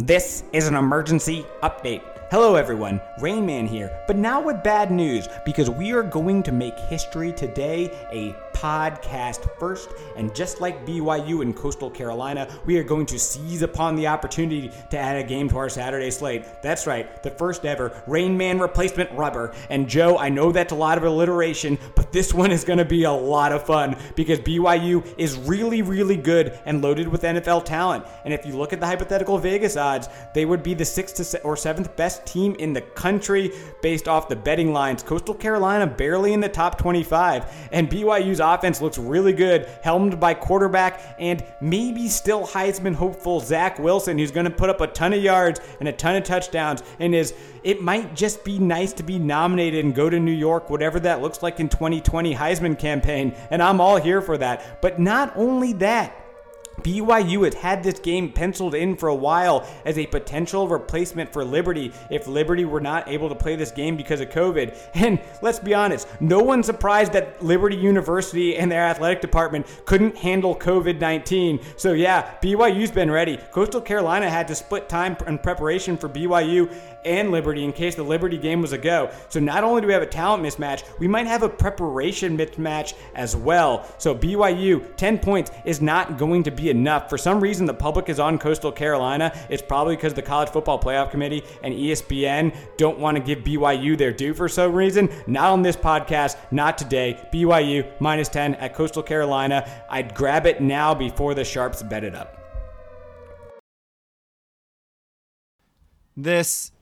[0.00, 2.02] This is an emergency update.
[2.30, 3.00] Hello, everyone.
[3.18, 7.90] Rainman here, but now with bad news because we are going to make history today
[8.12, 9.90] a podcast first.
[10.16, 14.70] And just like BYU and Coastal Carolina, we are going to seize upon the opportunity
[14.90, 16.44] to add a game to our Saturday slate.
[16.62, 19.54] That's right, the first ever Rain Man replacement rubber.
[19.70, 22.84] And Joe, I know that's a lot of alliteration, but this one is going to
[22.84, 27.64] be a lot of fun because BYU is really, really good and loaded with NFL
[27.64, 28.04] talent.
[28.24, 31.56] And if you look at the hypothetical Vegas odds, they would be the sixth or
[31.56, 35.02] seventh best team in the country based off the betting lines.
[35.02, 40.34] Coastal Carolina barely in the top 25, and BYU's offense looks really good, helmed by
[40.34, 45.12] quarterback and maybe still Heisman hopeful Zach Wilson, who's going to put up a ton
[45.12, 46.82] of yards and a ton of touchdowns.
[46.98, 50.70] And is it might just be nice to be nominated and go to New York,
[50.70, 53.34] whatever that looks like in 2020 Heisman campaign.
[53.50, 54.80] And I'm all here for that.
[54.80, 56.14] But not only that.
[56.82, 61.44] BYU had had this game penciled in for a while as a potential replacement for
[61.44, 64.76] Liberty if Liberty were not able to play this game because of COVID.
[65.08, 70.16] And let's be honest, no one's surprised that Liberty University and their athletic department couldn't
[70.16, 71.60] handle COVID 19.
[71.76, 73.38] So, yeah, BYU's been ready.
[73.52, 76.70] Coastal Carolina had to split time in preparation for BYU
[77.04, 79.10] and Liberty in case the Liberty game was a go.
[79.28, 82.94] So, not only do we have a talent mismatch, we might have a preparation mismatch
[83.14, 83.86] as well.
[83.98, 87.08] So, BYU, 10 points is not going to be enough.
[87.08, 89.32] For some reason, the public is on Coastal Carolina.
[89.48, 93.96] It's probably because the College Football Playoff Committee and ESPN don't want to give BYU
[93.96, 95.08] their due for some reason.
[95.26, 97.18] Not on this podcast, not today.
[97.32, 99.68] BYU minus 10 at Coastal Carolina.
[99.90, 102.34] I'd grab it now before the Sharps bet it up.
[106.16, 106.72] This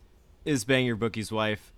[0.47, 1.75] is Bang Your Bookie's Wife,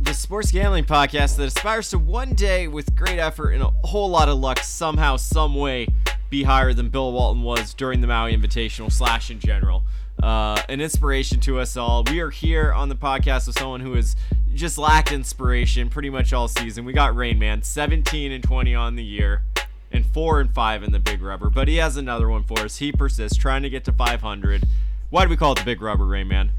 [0.00, 4.08] the sports gambling podcast that aspires to one day, with great effort and a whole
[4.08, 5.86] lot of luck, somehow, some way,
[6.30, 9.82] be higher than Bill Walton was during the Maui Invitational slash in general.
[10.22, 12.04] Uh, an inspiration to us all.
[12.04, 14.16] We are here on the podcast with someone who has
[14.54, 16.84] just lacked inspiration pretty much all season.
[16.84, 19.42] We got Rain Man, 17 and 20 on the year,
[19.90, 21.50] and 4 and 5 in the Big Rubber.
[21.50, 22.76] But he has another one for us.
[22.76, 24.64] He persists, trying to get to 500.
[25.08, 26.50] Why do we call it the Big Rubber, Rain Man?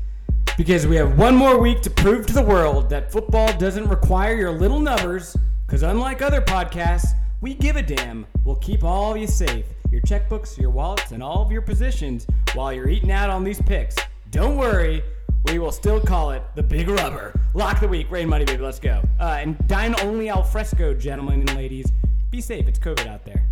[0.58, 4.36] Because we have one more week to prove to the world that football doesn't require
[4.36, 5.38] your little numbers.
[5.66, 8.28] Because unlike other podcasts, we give a damn.
[8.46, 12.26] We'll keep all of you safe your checkbooks, your wallets, and all of your positions
[12.54, 13.98] while you're eating out on these picks.
[14.30, 15.04] Don't worry,
[15.48, 17.38] we will still call it the Big Rubber.
[17.54, 18.64] Lock the week, rain money, baby.
[18.64, 19.02] Let's go.
[19.20, 21.92] Uh, and dine only al fresco, gentlemen and ladies.
[22.30, 22.70] Be safe.
[22.70, 23.46] It's COVID out there.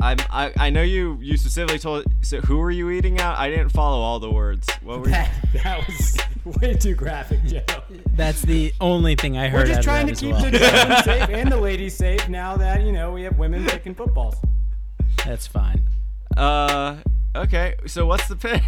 [0.00, 2.04] I'm, I I know you you specifically told.
[2.22, 3.38] So who were you eating out?
[3.38, 4.68] I didn't follow all the words.
[4.82, 6.16] What were that, that was
[6.60, 7.62] way too graphic, Joe.
[8.14, 9.68] That's the only thing I heard.
[9.68, 10.42] We're just trying to keep well.
[10.42, 13.94] the gentlemen safe and the ladies safe now that you know we have women picking
[13.94, 14.36] footballs.
[15.24, 15.82] That's fine.
[16.36, 16.96] Uh,
[17.36, 17.76] okay.
[17.86, 18.62] So what's the pick?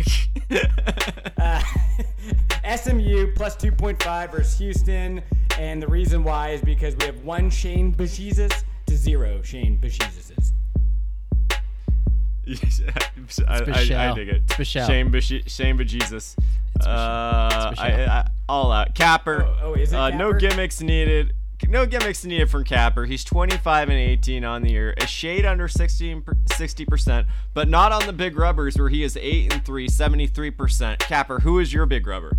[1.38, 1.62] uh,
[2.76, 5.22] SMU plus 2.5 versus Houston,
[5.58, 10.53] and the reason why is because we have one Shane Bejesus to zero Shane Bejesuses.
[13.48, 14.50] I, I, I, dig it.
[14.50, 14.86] Special.
[14.86, 16.36] Shame, Besh- shame, bejesus.
[16.80, 18.94] Uh, I, I, all out.
[18.94, 19.44] Capper.
[19.44, 20.18] Oh, oh is it uh, Capper?
[20.18, 21.34] No gimmicks needed.
[21.68, 23.06] No gimmicks needed from Capper.
[23.06, 28.06] He's 25 and 18 on the year, a shade under 16 60%, but not on
[28.06, 30.98] the big rubbers where he is 8 and 3, 73%.
[30.98, 32.36] Capper, who is your big rubber?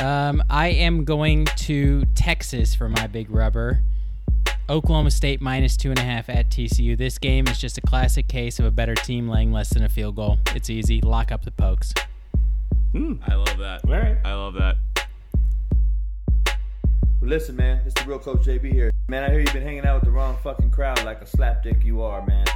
[0.00, 3.82] Um, I am going to Texas for my big rubber.
[4.70, 6.96] Oklahoma State minus two and a half at TCU.
[6.96, 9.88] This game is just a classic case of a better team laying less than a
[9.88, 10.38] field goal.
[10.54, 11.00] It's easy.
[11.00, 11.92] Lock up the pokes.
[12.92, 13.14] Hmm.
[13.26, 13.80] I love that.
[13.84, 14.16] All right.
[14.24, 14.76] I love that.
[17.20, 18.92] Well, listen, man, it's the real Coach JB here.
[19.08, 21.84] Man, I hear you've been hanging out with the wrong fucking crowd like a slapdick
[21.84, 22.46] you are, man.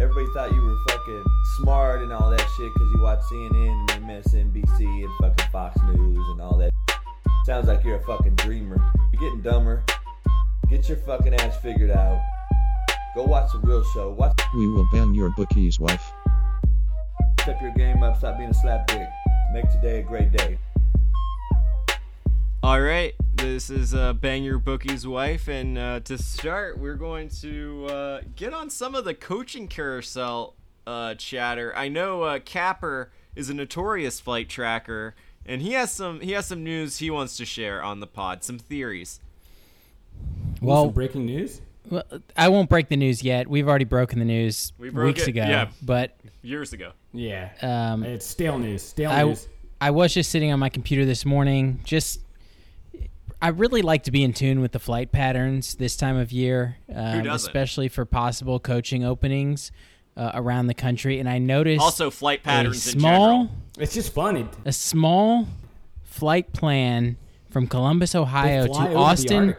[0.00, 1.24] Everybody thought you were fucking
[1.60, 6.26] smart and all that shit because you watch CNN and MSNBC and fucking Fox News
[6.32, 6.72] and all that.
[7.46, 8.82] Sounds like you're a fucking dreamer.
[9.12, 9.84] You're getting dumber.
[10.72, 12.18] Get your fucking ass figured out.
[13.14, 14.10] Go watch the real show.
[14.10, 14.40] Watch.
[14.56, 16.02] We will ban your bookie's wife.
[17.42, 18.16] Step your game up.
[18.16, 19.06] Stop being a slapdick.
[19.52, 20.58] Make today a great day.
[22.62, 27.28] All right, this is uh, Bang Your Bookie's wife, and uh, to start, we're going
[27.42, 30.54] to uh, get on some of the coaching carousel
[30.86, 31.76] uh, chatter.
[31.76, 36.46] I know uh, Capper is a notorious flight tracker, and he has some he has
[36.46, 39.20] some news he wants to share on the pod, some theories.
[40.62, 41.60] Well, Some breaking news.
[41.90, 42.04] well,
[42.36, 43.48] I won't break the news yet.
[43.48, 45.42] We've already broken the news We broke weeks it, ago.
[45.42, 45.68] yeah.
[45.82, 47.50] But Years ago, Yeah.
[47.62, 48.82] um, it's stale news.
[48.82, 49.46] Stale I, news.
[49.80, 51.80] I was just sitting on my computer this morning.
[51.84, 52.20] Just,
[53.40, 56.76] I really like to be in tune with the flight patterns this time of year,
[56.88, 57.28] um, doesn't?
[57.48, 59.72] especially for possible coaching openings
[60.16, 61.18] uh, around the country.
[61.18, 63.12] And I noticed also flight patterns a in small,
[63.44, 63.50] general.
[63.78, 64.46] It's just funny.
[64.64, 65.48] A small
[66.04, 67.16] flight plan
[67.52, 69.54] from Columbus, Ohio to Austin,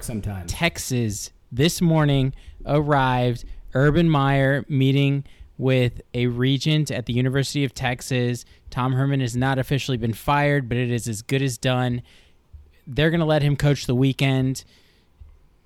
[0.47, 2.33] Texas this morning
[2.65, 3.45] arrived
[3.75, 5.23] Urban Meyer meeting
[5.59, 8.45] with a regent at the University of Texas.
[8.71, 12.01] Tom Herman has not officially been fired, but it is as good as done.
[12.87, 14.65] They're going to let him coach the weekend,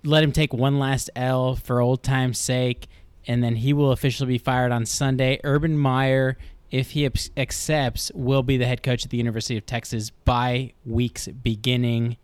[0.04, 2.88] let him take one last L for old time's sake,
[3.26, 5.40] and then he will officially be fired on Sunday.
[5.46, 6.38] Urban Meyer,
[6.72, 11.28] if he accepts, will be the head coach at the University of Texas by week's
[11.28, 12.18] beginning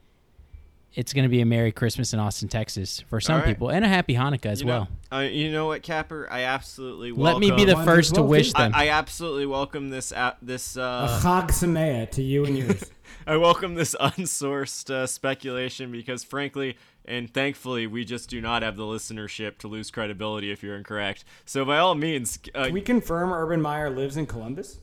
[0.96, 3.48] it's going to be a Merry Christmas in Austin, Texas for some All right.
[3.48, 4.88] people, and a Happy Hanukkah as You well.
[5.12, 6.28] know, uh, you know what, Capper?
[6.30, 7.40] I absolutely Let welcome.
[7.42, 8.72] me be the Ones first to well, wish them.
[8.76, 10.12] I, I absolutely welcome this.
[10.12, 10.78] Uh, this.
[10.78, 12.92] a Uh, Chag Sameach to you and yours.
[13.28, 18.78] I welcome this unsourced uh, speculation because, frankly and thankfully, we just do not have
[18.78, 21.24] the listenership to lose credibility if you're incorrect.
[21.46, 24.80] So, by all means, uh, Can we confirm Urban Meyer lives in Columbus?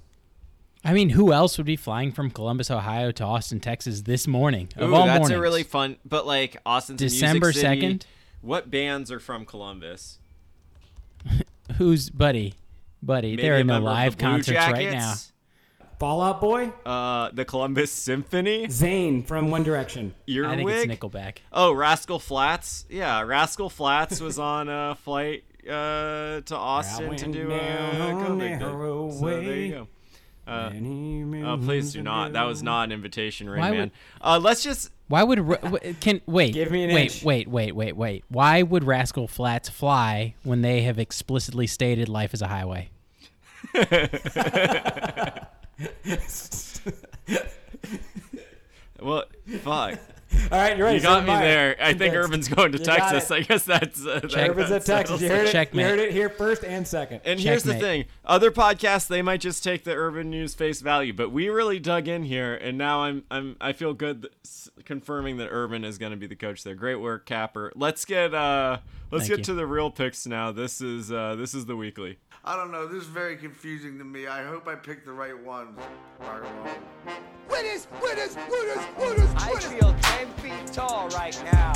[0.84, 4.69] I mean, who else would be flying from Columbus, Ohio to Austin, Texas this morning?
[4.76, 5.38] Of ooh, all that's mornings?
[5.38, 5.96] a really fun.
[6.05, 7.82] But like Austin's a music December city.
[7.82, 8.02] 2nd?
[8.40, 10.19] What bands are from Columbus?
[11.76, 12.55] Who's buddy?
[13.02, 15.14] Buddy, Maybe there a are no member of the live Blue concerts right now.
[16.00, 16.11] Jackets?
[16.11, 16.73] Fall Out Boy?
[16.85, 18.67] Uh, the Columbus Symphony.
[18.67, 20.14] Zayn from One Direction.
[20.29, 21.38] I think it's Nickelback.
[21.52, 22.87] Oh, Rascal Flatts.
[22.88, 28.20] Yeah, Rascal Flatts was on a flight uh, to Austin to went do a down
[28.20, 29.19] cover narrow thing.
[29.19, 29.67] So there way.
[29.67, 29.88] you go.
[30.47, 30.73] Uh,
[31.52, 32.32] oh, please do not.
[32.32, 33.79] That was not an invitation, Rain Why Man.
[33.81, 34.91] would- Uh, let's just.
[35.06, 36.55] Why would Ra- w- can wait?
[36.55, 37.23] Give me an wait, inch.
[37.25, 38.25] wait, wait, wait, wait.
[38.29, 42.91] Why would Rascal Flatts fly when they have explicitly stated life is a highway?
[49.03, 49.25] Well,
[49.62, 49.99] fuck.
[50.53, 50.94] All right, you're right.
[50.94, 51.41] You got me Meyer.
[51.43, 51.77] there.
[51.81, 52.17] I think Convinced.
[52.25, 53.31] Urban's going to You Texas.
[53.31, 54.05] I guess that's.
[54.06, 55.23] Uh, that- Urban's at Texas.
[55.23, 55.49] You heard it.
[55.49, 55.53] it.
[55.53, 55.82] Checkmate.
[55.85, 57.23] You heard it here first and second.
[57.25, 61.12] And here's the thing: other podcasts they might just take the urban news face value,
[61.15, 64.29] but we really dug in here, and now I'm I'm I feel good
[64.85, 66.75] confirming that Urban is going to be the coach there.
[66.75, 67.73] Great work, Capper.
[67.75, 68.81] Let's get uh
[69.11, 69.44] let's Thank get you.
[69.44, 70.53] to the real picks now.
[70.53, 72.19] This is uh this is the weekly.
[72.43, 72.87] I don't know.
[72.87, 74.27] This is very confusing to me.
[74.27, 75.79] I hope I picked the right ones.
[77.51, 81.73] Winners, winners, winners, winners, I feel 10 feet tall right now.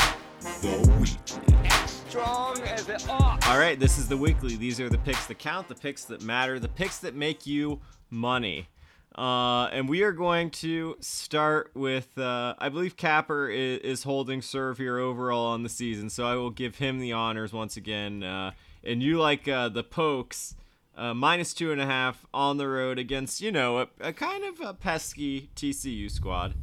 [1.87, 3.47] Strong as it ought.
[3.47, 4.57] All right, this is the weekly.
[4.57, 7.81] These are the picks that count, the picks that matter, the picks that make you
[8.09, 8.69] money.
[9.17, 14.41] Uh, and we are going to start with, uh, I believe Capper is, is holding
[14.41, 18.23] serve here overall on the season, so I will give him the honors once again.
[18.23, 18.53] Uh,
[18.85, 20.55] and you like uh, the Pokes,
[20.97, 24.45] uh, minus two and a half on the road against, you know, a, a kind
[24.45, 26.55] of a pesky TCU squad.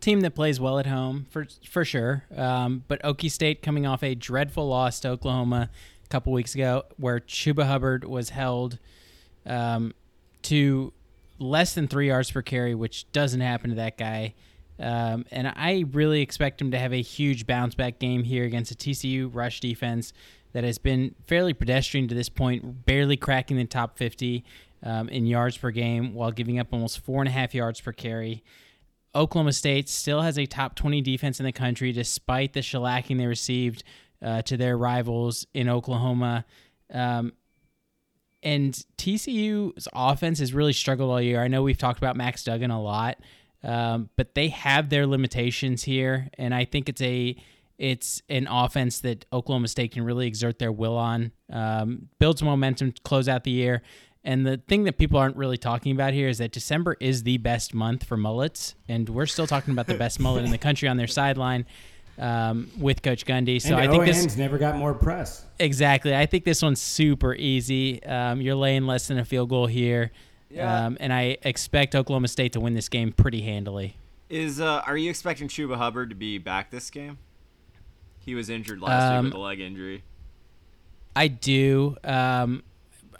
[0.00, 2.24] team that plays well at home for for sure.
[2.34, 5.68] Um, but Okie State coming off a dreadful loss to Oklahoma
[6.04, 8.78] a couple weeks ago, where Chuba Hubbard was held
[9.44, 9.92] um,
[10.42, 10.92] to
[11.38, 14.34] less than three yards per carry, which doesn't happen to that guy.
[14.78, 18.72] Um, and I really expect him to have a huge bounce back game here against
[18.72, 20.12] a TCU rush defense
[20.52, 24.44] that has been fairly pedestrian to this point, barely cracking the top 50
[24.82, 27.92] um, in yards per game while giving up almost four and a half yards per
[27.92, 28.42] carry.
[29.14, 33.26] Oklahoma State still has a top 20 defense in the country despite the shellacking they
[33.26, 33.84] received
[34.22, 36.44] uh, to their rivals in Oklahoma.
[36.92, 37.32] Um,
[38.42, 41.42] and TCU's offense has really struggled all year.
[41.42, 43.18] I know we've talked about Max Duggan a lot,
[43.62, 47.36] um, but they have their limitations here, and I think it's a
[47.82, 52.46] it's an offense that Oklahoma State can really exert their will on, um, build some
[52.46, 53.82] momentum, to close out the year.
[54.22, 57.38] And the thing that people aren't really talking about here is that December is the
[57.38, 60.88] best month for mullets, and we're still talking about the best mullet in the country
[60.88, 61.66] on their sideline
[62.18, 63.60] um, with Coach Gundy.
[63.60, 65.44] So and I think this ON's never got more press.
[65.58, 66.14] Exactly.
[66.14, 68.00] I think this one's super easy.
[68.04, 70.12] Um, you're laying less than a field goal here.
[70.50, 70.86] Yeah.
[70.86, 73.96] Um, and I expect Oklahoma State to win this game pretty handily.
[74.30, 77.18] Is uh, are you expecting Chuba Hubbard to be back this game?
[78.24, 80.02] He was injured last Um, week with a leg injury.
[81.14, 81.96] I do.
[82.04, 82.62] Um,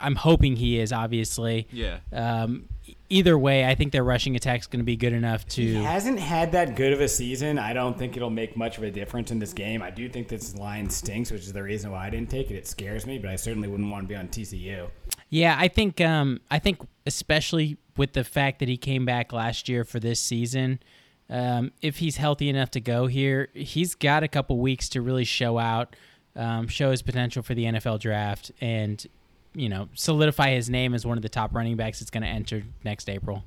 [0.00, 1.66] I'm hoping he is, obviously.
[1.70, 1.98] Yeah.
[2.12, 2.68] Um,
[3.10, 5.62] either way, I think their rushing attack's going to be good enough to.
[5.62, 7.58] He hasn't had that good of a season.
[7.58, 9.82] I don't think it'll make much of a difference in this game.
[9.82, 12.54] I do think this line stinks, which is the reason why I didn't take it.
[12.54, 14.88] It scares me, but I certainly wouldn't want to be on TCU.
[15.28, 16.00] Yeah, I think.
[16.00, 20.18] Um, I think especially with the fact that he came back last year for this
[20.18, 20.80] season,
[21.32, 25.24] um, if he's healthy enough to go here, he's got a couple weeks to really
[25.24, 25.96] show out,
[26.36, 29.04] um, show his potential for the NFL draft, and
[29.54, 32.28] you know solidify his name as one of the top running backs that's going to
[32.28, 33.44] enter next April.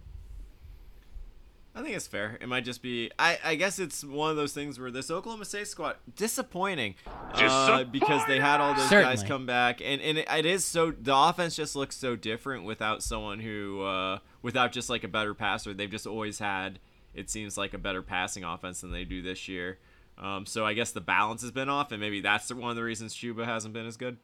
[1.76, 2.40] I think it's fair.
[2.42, 3.12] It might just be.
[3.20, 6.96] I, I guess it's one of those things where this Oklahoma State squad disappointing,
[7.36, 10.90] uh, because they had all those guys come back, and and it, it is so
[10.90, 15.36] the offense just looks so different without someone who uh, without just like a better
[15.36, 15.72] passer.
[15.72, 16.80] They've just always had
[17.16, 19.80] it seems like a better passing offense than they do this year.
[20.18, 22.84] Um, so I guess the balance has been off, and maybe that's one of the
[22.84, 24.18] reasons Chuba hasn't been as good.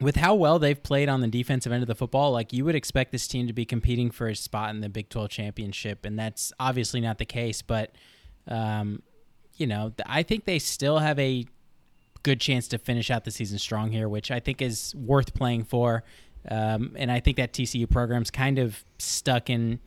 [0.00, 2.74] with how well they've played on the defensive end of the football, like you would
[2.74, 6.18] expect this team to be competing for a spot in the Big 12 championship, and
[6.18, 7.62] that's obviously not the case.
[7.62, 7.94] But,
[8.48, 9.02] um,
[9.56, 11.46] you know, I think they still have a
[12.22, 15.64] good chance to finish out the season strong here, which I think is worth playing
[15.64, 16.02] for.
[16.48, 19.78] Um, and I think that TCU program's kind of stuck in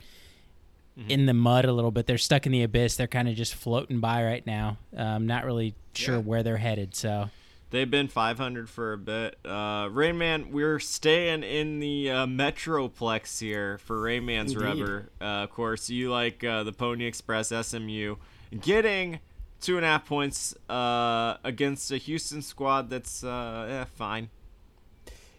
[1.09, 2.05] in the mud a little bit.
[2.07, 2.95] They're stuck in the abyss.
[2.95, 4.77] They're kind of just floating by right now.
[4.95, 6.21] Um, not really sure Yeah.
[6.21, 6.95] where they're headed.
[6.95, 7.29] So.
[7.71, 9.35] They've been 500 for a bit.
[9.43, 14.63] Uh, Rain Man, we're staying in the uh, Metroplex here for Rain Man's Indeed.
[14.65, 15.09] rubber.
[15.19, 18.17] Uh, of course, you like uh, the Pony Express SMU
[18.61, 19.19] getting
[19.59, 24.29] two and a half points uh, against a Houston squad that's uh, eh, fine.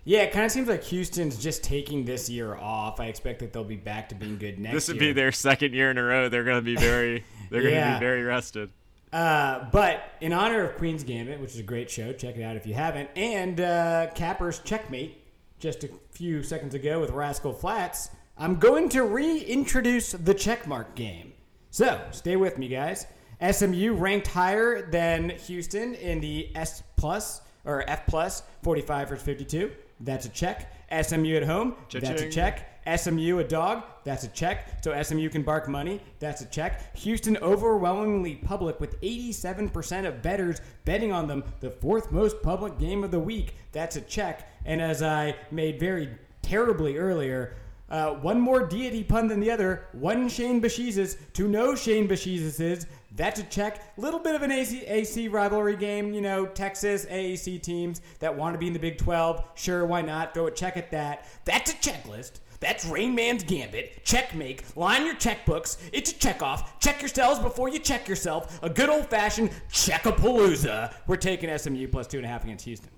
[0.07, 3.01] Yeah, it kind of seems like Houston's just taking this year off.
[3.01, 5.11] I expect that they'll be back to being good next This would year.
[5.11, 6.29] be their second year in a row.
[6.29, 7.99] They're going to be very, they're going to Yeah.
[7.99, 8.71] be very rested.
[9.13, 12.57] Uh, but in honor of Queen's Gambit, which is a great show, check it out
[12.57, 15.23] if you haven't, and uh, Capper's Checkmate
[15.61, 21.33] just a few seconds ago with Rascal Flatts, I'm going to reintroduce the checkmark game.
[21.71, 23.07] So stay with me, guys.
[23.41, 29.71] SMU ranked higher than Houston in the S plus or F plus 45 versus 52.
[30.05, 30.73] That's a check.
[31.03, 31.75] SMU at home.
[31.91, 32.71] That's a check.
[32.97, 34.83] SMU a dog, that's a check.
[34.85, 36.95] So SMU can bark money, that's a check.
[36.99, 43.03] Houston overwhelmingly public with 87% of bettors betting on them, the fourth most public game
[43.03, 44.49] of the week, that's a check.
[44.67, 46.11] And as I made very
[46.43, 47.57] terribly earlier,
[47.91, 52.87] uh, one more deity pun than the other, one Shane Bashiz's to no Shane Bashiz's.
[53.17, 53.97] That's a check.
[53.97, 58.55] Little bit of an AC, AC rivalry game, you know, Texas AAC teams that want
[58.55, 59.45] to be in the Big 12.
[59.55, 60.35] Sure, why not?
[60.35, 61.29] Throw a check at that.
[61.45, 62.41] That's a checklist.
[62.59, 64.05] That's Rain Man's Gambit.
[64.05, 64.77] Checkmate.
[64.77, 65.77] Line your checkbooks.
[65.93, 66.81] It's a check off.
[66.81, 68.59] Check yourselves before you check yourself.
[68.63, 70.93] A good old fashioned checkapalooza.
[71.07, 72.91] We're taking SMU plus two and a half against Houston.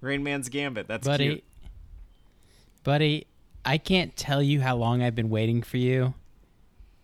[0.00, 0.88] Rain Man's Gambit.
[0.88, 1.44] That's buddy, cute.
[2.84, 3.26] Buddy,
[3.64, 6.14] I can't tell you how long I've been waiting for you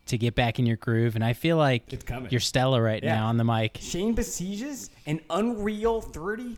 [0.06, 1.84] to get back in your groove, and I feel like
[2.30, 3.16] you're stellar right Yeah.
[3.16, 3.78] now on the mic.
[3.80, 6.56] Shane Besieges, an unreal 30,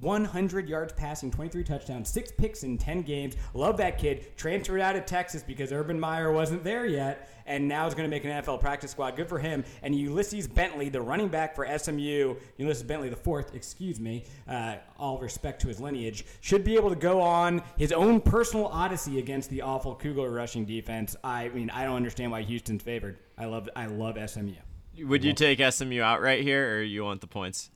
[0.00, 3.34] 100 yards passing, 23 touchdowns, six picks in 10 games.
[3.54, 4.36] Love that kid.
[4.36, 8.14] Transferred out of Texas because Urban Meyer wasn't there yet, and now is going to
[8.14, 9.16] make an NFL practice squad.
[9.16, 9.64] Good for him.
[9.82, 14.76] And Ulysses Bentley, the running back for SMU, Ulysses Bentley the fourth, excuse me, uh,
[14.98, 19.18] all respect to his lineage, should be able to go on his own personal odyssey
[19.18, 21.16] against the awful Cougar rushing defense.
[21.24, 23.18] I mean, I don't understand why Houston's favored.
[23.38, 24.52] I love, I love SMU.
[24.98, 27.70] Would you take SMU out right here, or you want the points?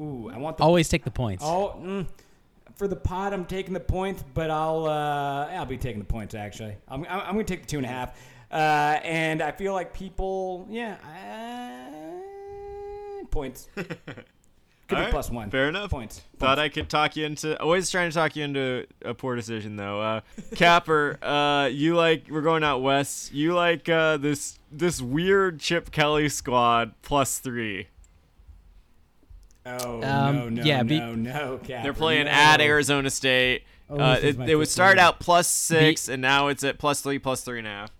[0.00, 1.42] Ooh, I want the Always take the points.
[1.44, 2.06] Oh, mm,
[2.74, 6.34] for the pod, I'm taking the points, but I'll uh, I'll be taking the points
[6.34, 6.76] actually.
[6.88, 8.18] I'm I'm, I'm going to take the two and a half,
[8.50, 10.96] uh, and I feel like people, yeah,
[13.22, 13.68] uh, points.
[14.88, 15.50] Could be Alright, plus one.
[15.50, 15.90] Fair enough.
[15.90, 16.22] Points.
[16.38, 16.60] Thought Points.
[16.60, 17.60] I could talk you into.
[17.60, 20.00] Always trying to talk you into a poor decision though.
[20.00, 20.20] Uh,
[20.54, 23.32] Capper, uh, you like we're going out west.
[23.34, 27.88] You like uh, this this weird Chip Kelly squad plus three.
[29.66, 31.58] Oh Um, no no yeah, be- no no!
[31.58, 32.30] Capper, They're playing no.
[32.30, 33.64] at Arizona State.
[33.90, 35.04] Oh, uh, it, it would start one.
[35.04, 37.90] out plus six, and now it's at plus three, plus three and a half.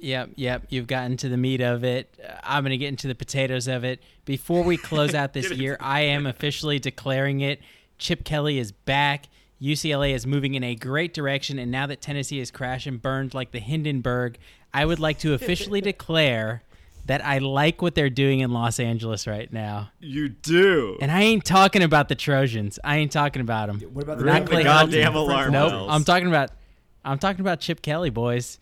[0.00, 0.66] Yep, yep.
[0.68, 2.12] You've gotten to the meat of it.
[2.26, 4.02] Uh, I'm going to get into the potatoes of it.
[4.24, 7.60] Before we close out this year, I am officially declaring it.
[7.98, 9.26] Chip Kelly is back.
[9.60, 13.52] UCLA is moving in a great direction, and now that Tennessee is crashing burned like
[13.52, 14.38] the Hindenburg,
[14.74, 16.62] I would like to officially declare
[17.06, 19.90] that I like what they're doing in Los Angeles right now.
[20.00, 20.98] You do.
[21.00, 22.78] And I ain't talking about the Trojans.
[22.84, 23.80] I ain't talking about them.
[23.92, 25.14] What about the Not the goddamn Helton.
[25.16, 25.70] alarm Nope.
[25.70, 25.88] bells.
[25.90, 26.50] I'm talking about
[27.04, 28.58] I'm talking about Chip Kelly, boys.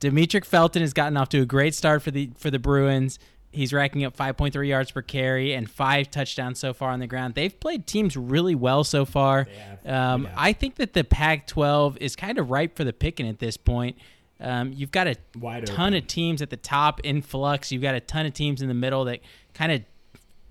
[0.00, 3.18] Demetric Felton has gotten off to a great start for the for the Bruins.
[3.50, 7.34] He's racking up 5.3 yards per carry and five touchdowns so far on the ground.
[7.34, 9.48] They've played teams really well so far.
[9.84, 9.86] have.
[10.14, 10.38] Um, They have.
[10.38, 13.96] I think that the Pac-12 is kind of ripe for the picking at this point.
[14.40, 15.94] Um, you've got a Wide ton open.
[16.02, 17.72] of teams at the top in flux.
[17.72, 19.20] You've got a ton of teams in the middle that
[19.54, 19.82] kind of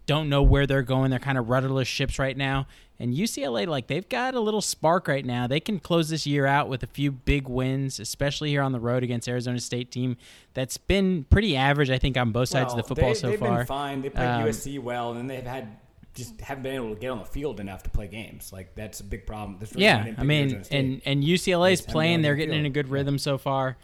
[0.06, 1.10] don't know where they're going.
[1.10, 2.67] They're kind of rudderless ships right now.
[3.00, 5.46] And UCLA, like they've got a little spark right now.
[5.48, 8.79] They can close this year out with a few big wins, especially here on the
[8.79, 10.17] road against Arizona State team
[10.56, 13.29] that's been pretty average, I think, on both sides Well, of the football they, so
[13.29, 13.58] they've far.
[13.58, 14.01] been fine.
[14.01, 15.77] They played Um, USC well, and then they've had
[16.18, 18.52] just haven't been able to get on the field enough to play games.
[18.52, 19.60] Like that's a big problem.
[19.60, 22.90] The Yeah, I mean, and and UCLA's Haven't playing; they're the getting in a good
[22.90, 23.78] rhythm so far.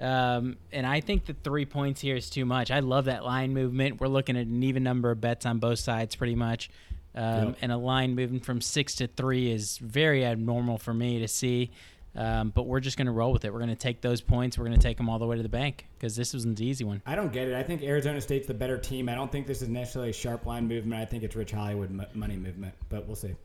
[0.00, 2.70] Um, and I think the three points here is too much.
[2.70, 4.00] I love that line movement.
[4.00, 6.70] We're looking at an even number of bets on both sides, pretty much.
[7.14, 7.56] Um, Yep.
[7.62, 11.70] And a line moving from six to three is very abnormal for me to see.
[12.18, 13.52] Um, but we're just going to roll with it.
[13.52, 14.58] We're going to take those points.
[14.58, 16.64] We're going to take them all the way to the bank because this wasn't an
[16.66, 17.00] easy one.
[17.06, 17.54] I don't get it.
[17.54, 19.08] I think Arizona State's the better team.
[19.08, 21.00] I don't think this is necessarily a sharp line movement.
[21.00, 23.36] I think it's Rich Hollywood m- money movement, but we'll see.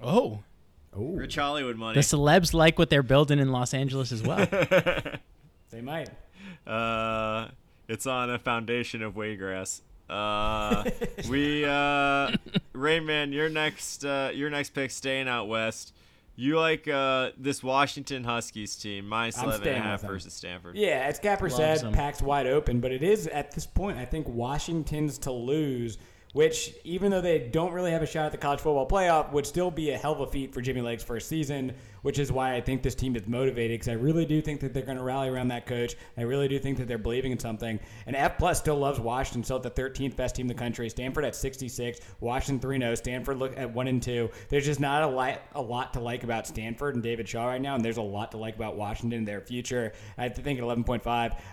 [0.00, 0.38] Oh,
[0.96, 1.94] Oh, Rich Hollywood money.
[1.96, 4.46] the celebs like what they're building in Los Angeles as well.
[5.70, 6.08] they might.
[6.64, 7.48] Uh,
[7.88, 9.80] it's on a foundation of waygrass.
[10.08, 10.84] Uh,
[11.28, 12.30] we uh,
[12.74, 15.92] Rayman, your next uh, your next pick staying out west.
[16.36, 20.76] You like uh, this Washington Huskies team minus I'm 11 and a half versus Stanford.
[20.76, 21.92] Yeah, as Capper Loves said, them.
[21.92, 23.98] pack's wide open, but it is at this point.
[23.98, 25.98] I think Washington's to lose,
[26.32, 29.46] which even though they don't really have a shot at the college football playoff, would
[29.46, 31.72] still be a hell of a feat for Jimmy Lake's first season.
[32.04, 34.74] Which is why I think this team is motivated because I really do think that
[34.74, 35.96] they're going to rally around that coach.
[36.16, 37.80] I really do think that they're believing in something.
[38.06, 40.88] And F plus still loves Washington, still at the 13th best team in the country.
[40.90, 44.30] Stanford at 66, Washington 3 0, Stanford look at 1 and 2.
[44.50, 47.60] There's just not a lot, a lot to like about Stanford and David Shaw right
[47.60, 49.92] now, and there's a lot to like about Washington and their future.
[50.18, 51.06] I think at 11.5,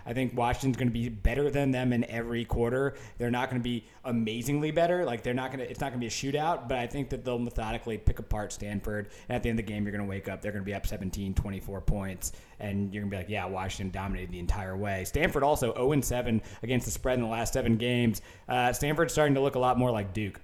[0.06, 2.94] I think Washington's going to be better than them in every quarter.
[3.18, 5.04] They're not going to be amazingly better.
[5.04, 5.70] Like they're not going to.
[5.70, 8.52] It's not going to be a shootout, but I think that they'll methodically pick apart
[8.52, 9.08] Stanford.
[9.28, 10.41] And at the end of the game, you're going to wake up.
[10.42, 13.46] They're going to be up 17, 24 points, and you're going to be like, yeah,
[13.46, 15.04] Washington dominated the entire way.
[15.04, 18.20] Stanford also 0 and 7 against the spread in the last seven games.
[18.48, 20.40] Uh, Stanford's starting to look a lot more like Duke.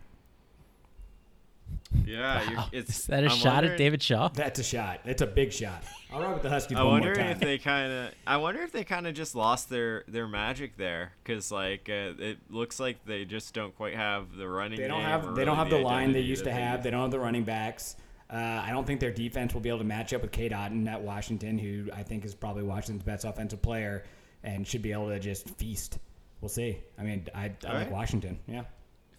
[2.04, 4.28] Yeah, you're, it's Is that a I'm shot at David Shaw?
[4.28, 5.00] That's a shot.
[5.04, 5.82] It's a big shot.
[6.12, 7.30] I'll ride with the Huskies I one wonder more time.
[7.30, 8.14] if they kind of.
[8.26, 12.12] I wonder if they kind of just lost their their magic there, because like uh,
[12.18, 14.78] it looks like they just don't quite have the running.
[14.78, 16.82] They don't game have or they don't have the line they used that to have.
[16.82, 17.96] They don't have the running backs.
[18.30, 20.86] Uh, I don't think their defense will be able to match up with Cade Otton
[20.86, 24.04] at Washington, who I think is probably Washington's best offensive player
[24.44, 25.98] and should be able to just feast.
[26.40, 26.78] We'll see.
[26.98, 27.90] I mean, I, I like right.
[27.90, 28.38] Washington.
[28.46, 28.64] Yeah,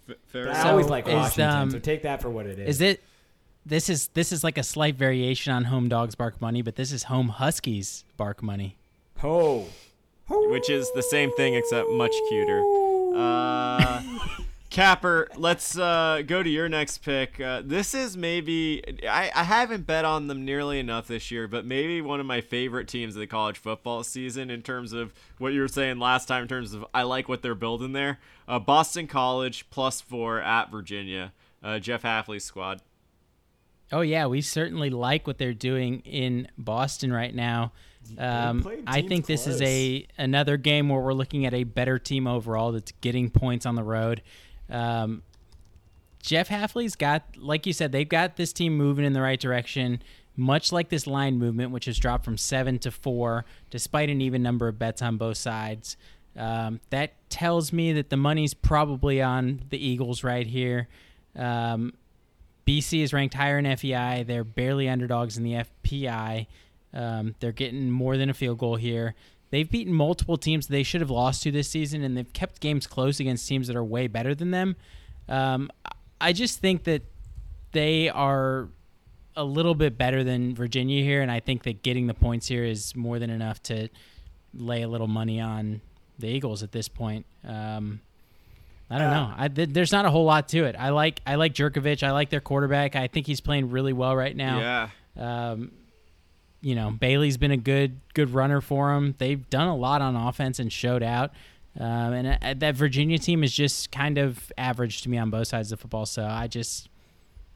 [0.08, 0.62] F- fair I enough.
[0.64, 1.50] So always like is, Washington.
[1.50, 2.76] um, so take that for what it is.
[2.78, 3.04] Is it?
[3.66, 6.92] This is this is like a slight variation on home dogs bark money, but this
[6.92, 8.78] is home huskies bark money.
[9.24, 9.68] Oh,
[10.30, 12.62] which is the same thing except much cuter.
[13.16, 14.02] Uh,
[14.70, 17.40] Capper, let's uh, go to your next pick.
[17.40, 21.66] Uh, this is maybe I, I haven't bet on them nearly enough this year, but
[21.66, 25.54] maybe one of my favorite teams of the college football season in terms of what
[25.54, 26.44] you were saying last time.
[26.44, 28.20] In terms of I like what they're building there.
[28.48, 31.34] Uh, Boston College plus four at Virginia.
[31.64, 32.82] Uh, Jeff Hafley's squad.
[33.92, 37.72] Oh yeah, we certainly like what they're doing in Boston right now.
[38.18, 42.28] Um, I think this is a another game where we're looking at a better team
[42.28, 44.22] overall that's getting points on the road.
[44.70, 45.24] Um,
[46.22, 50.02] Jeff Hafley's got, like you said, they've got this team moving in the right direction,
[50.36, 54.44] much like this line movement, which has dropped from seven to four, despite an even
[54.44, 55.98] number of bets on both sides.
[56.36, 60.88] Um, that tells me that the money's probably on the Eagles right here.
[61.36, 61.94] Um,
[62.68, 64.24] BC is ranked higher in FEI.
[64.28, 66.48] They're barely underdogs in the FPI.
[66.94, 69.16] Um, they're getting more than a field goal here.
[69.52, 72.86] They've beaten multiple teams they should have lost to this season, and they've kept games
[72.86, 74.76] close against teams that are way better than them.
[75.28, 75.72] Um,
[76.22, 77.02] I just think that
[77.72, 78.68] they are
[79.36, 82.64] a little bit better than Virginia here, and I think that getting the points here
[82.64, 83.90] is more than enough to
[84.54, 85.82] lay a little money on
[86.18, 87.26] the Eagles at this point.
[87.48, 88.02] Um,
[88.90, 89.34] I don't know.
[89.38, 90.76] I, th- there's not a whole lot to it.
[90.78, 92.02] I like I like Jurkovec.
[92.02, 92.96] I like their quarterback.
[92.96, 94.90] I think he's playing really well right now.
[95.16, 95.52] Yeah.
[95.52, 95.72] Um,
[96.62, 99.16] you know, Bailey's been a good good runner for them.
[99.18, 101.32] They've done a lot on offense and showed out.
[101.80, 105.48] Um, and uh, that Virginia team is just kind of average to me on both
[105.48, 106.06] sides of the football.
[106.06, 106.90] So I just,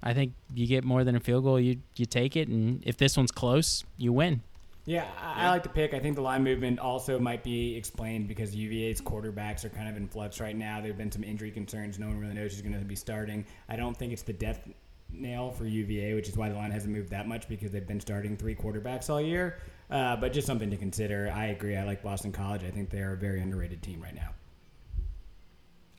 [0.02, 2.98] I think you get more than a field goal, you you take it, and if
[2.98, 4.42] this one's close, you win.
[4.86, 5.94] Yeah, I, I like the pick.
[5.94, 9.96] I think the line movement also might be explained because UVA's quarterbacks are kind of
[9.96, 10.82] in flux right now.
[10.82, 12.00] There have been some injury concerns.
[12.00, 13.46] No one really knows who's going to be starting.
[13.70, 14.68] I don't think it's the death
[15.13, 17.99] nail for UVA, which is why the line hasn't moved that much because they've been
[17.99, 19.60] starting three quarterbacks all year.
[19.89, 21.32] Uh, but just something to consider.
[21.36, 21.76] I agree.
[21.76, 22.63] I like Boston College.
[22.63, 24.30] I think they're a very underrated team right now.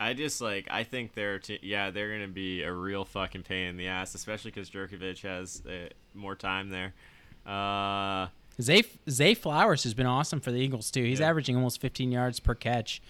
[0.00, 3.68] I just like I think they're t- yeah they're gonna be a real fucking pain
[3.68, 6.92] in the ass, especially because Jurkovec has uh, more time there.
[7.46, 8.26] Uh,
[8.60, 11.04] Zay Zay Flowers has been awesome for the Eagles too.
[11.04, 11.28] He's Yeah.
[11.30, 13.00] averaging almost 15 yards per catch,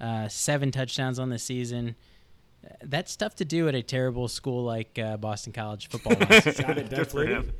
[0.00, 1.94] uh, seven touchdowns on the season.
[2.64, 6.14] Uh, That's tough to do at a terrible school like uh, Boston College football.
[6.18, 6.42] was.
[6.56, 7.28] Shot at Doug good for Flutie.
[7.28, 7.52] him.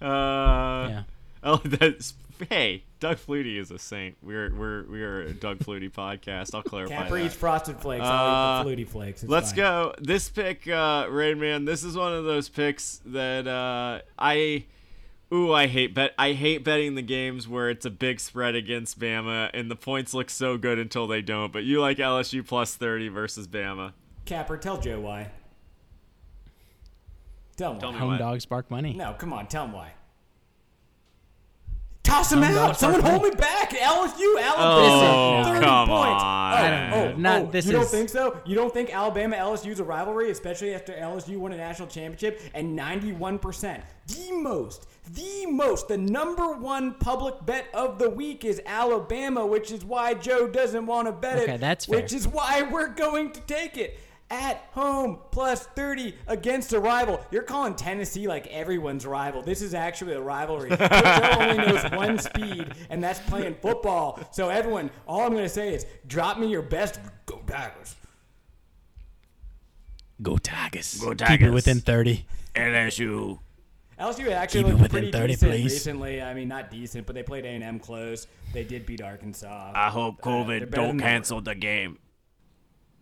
[0.00, 1.02] Uh, yeah.
[1.42, 2.14] Oh, that's
[2.48, 4.16] hey, Doug Flutie is a saint.
[4.22, 6.54] We're we're we're a Doug Flutie podcast.
[6.54, 7.26] I'll clarify Capper that.
[7.26, 8.04] eats frosted flakes.
[8.04, 9.22] Uh, I'll eat the flutie flakes.
[9.22, 9.56] It's Let's fine.
[9.56, 9.94] go.
[10.00, 11.64] This pick, uh, Rain Man.
[11.64, 14.64] This is one of those picks that uh, I,
[15.32, 16.12] ooh, I hate bet.
[16.18, 20.14] I hate betting the games where it's a big spread against Bama and the points
[20.14, 21.52] look so good until they don't.
[21.52, 23.92] But you like LSU plus thirty versus Bama.
[24.28, 25.30] Capper, tell Joe why.
[27.56, 27.94] Tell him Tell why.
[27.94, 28.18] me Home why.
[28.18, 28.92] dogs bark money.
[28.92, 29.92] No, come on, tell him why.
[32.04, 32.66] Toss him Home out.
[32.68, 33.70] dogs Someone bark hold me back.
[33.70, 34.58] LSU, Alabama.
[34.58, 36.22] Oh, 30 come points.
[36.22, 36.52] on.
[36.52, 37.12] Oh, I don't know.
[37.14, 38.38] oh, Not- oh, this you don't is- think so?
[38.46, 42.78] You don't think Alabama LSU's a rivalry, especially after LSU won a national championship and
[42.78, 43.82] 91%.
[44.08, 49.70] The most, the most, the number one public bet of the week is Alabama, which
[49.72, 51.42] is why Joe doesn't want to bet it.
[51.44, 52.00] Okay, that's fair.
[52.00, 53.98] Which is why we're going to take it.
[54.30, 57.24] At home, plus 30 against a rival.
[57.30, 59.40] You're calling Tennessee like everyone's rival.
[59.40, 60.68] This is actually a rivalry.
[60.68, 64.20] Joe only knows one speed, and that's playing football.
[64.30, 67.00] So, everyone, all I'm going to say is drop me your best.
[67.24, 67.96] Go Tigers.
[70.20, 71.00] Go Tigers.
[71.00, 71.28] Go Tigers.
[71.28, 71.54] Keep it Tigers.
[71.54, 72.26] within 30.
[72.54, 73.38] LSU.
[73.98, 75.64] LSU actually Keep it looked within pretty 30, decent please.
[75.72, 76.22] recently.
[76.22, 78.26] I mean, not decent, but they played A&M close.
[78.52, 79.72] They did beat Arkansas.
[79.74, 81.40] I hope Uh, don't better than they were.
[81.40, 81.98] the game.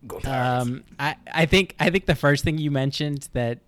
[0.05, 0.67] Go Tigers.
[0.67, 3.59] Um, I, I think I think the first thing you mentioned that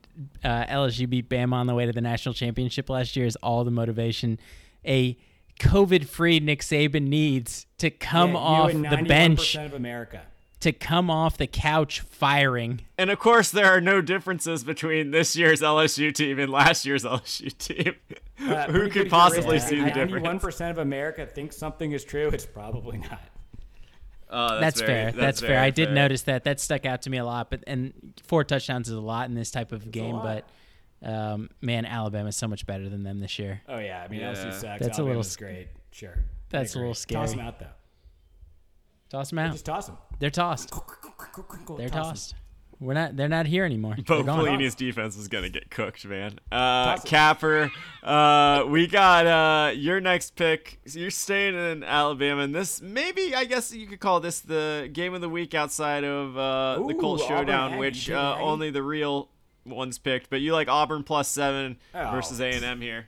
[0.44, 3.64] uh, LSU beat Bama on the way to the national championship last year is all
[3.64, 4.38] the motivation
[4.86, 5.18] a
[5.60, 10.22] COVID-free Nick Saban needs to come Yeah, you off the bench, of America.
[10.62, 12.82] to come off the couch firing.
[12.98, 17.04] And of course, there are no differences between this year's LSU team and last year's
[17.04, 17.96] LSU team.
[18.42, 19.70] Uh, Who could possibly heuristic.
[19.70, 20.12] see the difference?
[20.12, 22.30] Ninety-one percent of America thinks something is true.
[22.32, 23.22] It's probably not.
[24.32, 25.12] Oh, That's, very- fair.
[25.12, 25.50] That's, fair.
[25.50, 25.96] very I did fair.
[25.96, 26.44] notice that.
[26.44, 27.50] That stuck out to me a lot.
[27.50, 30.16] But and four touchdowns is a lot in this type of game.
[30.22, 30.46] But
[31.02, 33.62] um, man, Alabama's so much better than them this year.
[33.68, 34.34] Oh yeah, I mean Yeah.
[34.34, 34.62] LSU sucks.
[34.62, 35.68] That's a little Alabama's sc- great.
[35.92, 36.16] Sure.
[36.50, 37.22] That's a little scary.
[37.22, 37.66] Toss them out though.
[39.10, 39.52] Toss them out.
[39.54, 39.98] Just toss them.
[40.20, 40.72] They're tossed.
[41.78, 42.36] They're tossed.
[42.82, 43.18] We're not.
[43.18, 43.96] They're not here anymore.
[44.06, 46.40] Bo Pelini's defense is gonna get cooked, man.
[46.50, 47.70] Uh, Capper,
[48.04, 50.80] uh, we got uh, your next pick.
[50.86, 54.90] So you're staying in Alabama, and this maybe I guess you could call this the
[54.94, 58.38] game of the week outside of uh, the Ooh, Colt Auburn Showdown, Aggie, which uh,
[58.40, 59.28] only the real
[59.66, 60.30] ones picked.
[60.30, 62.12] But you like Auburn plus seven Oh.
[62.12, 63.08] versus A and M here.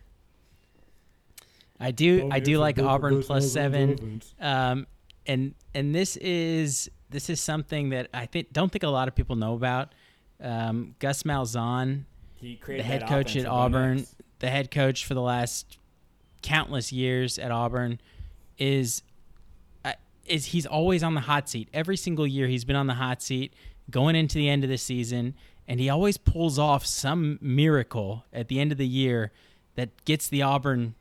[1.79, 2.27] I do.
[2.31, 4.21] I do like Auburn goes, plus goes, seven.
[4.39, 4.85] Um,
[5.25, 9.15] and and this is this is something that I think don't think a lot of
[9.15, 9.93] people know about.
[10.41, 14.07] Um, Gus Malzahn, He the head coach at Auburn,
[14.39, 15.77] the head coach for the last
[16.41, 17.99] countless years at Auburn,
[18.57, 19.03] is
[19.85, 19.93] uh,
[20.25, 21.69] is he's always on the hot seat.
[21.73, 23.53] Every single year he's been on the hot seat
[23.91, 25.35] going into the end of the season,
[25.67, 29.31] and he always pulls off some miracle at the end of the year
[29.75, 30.95] that gets the Auburn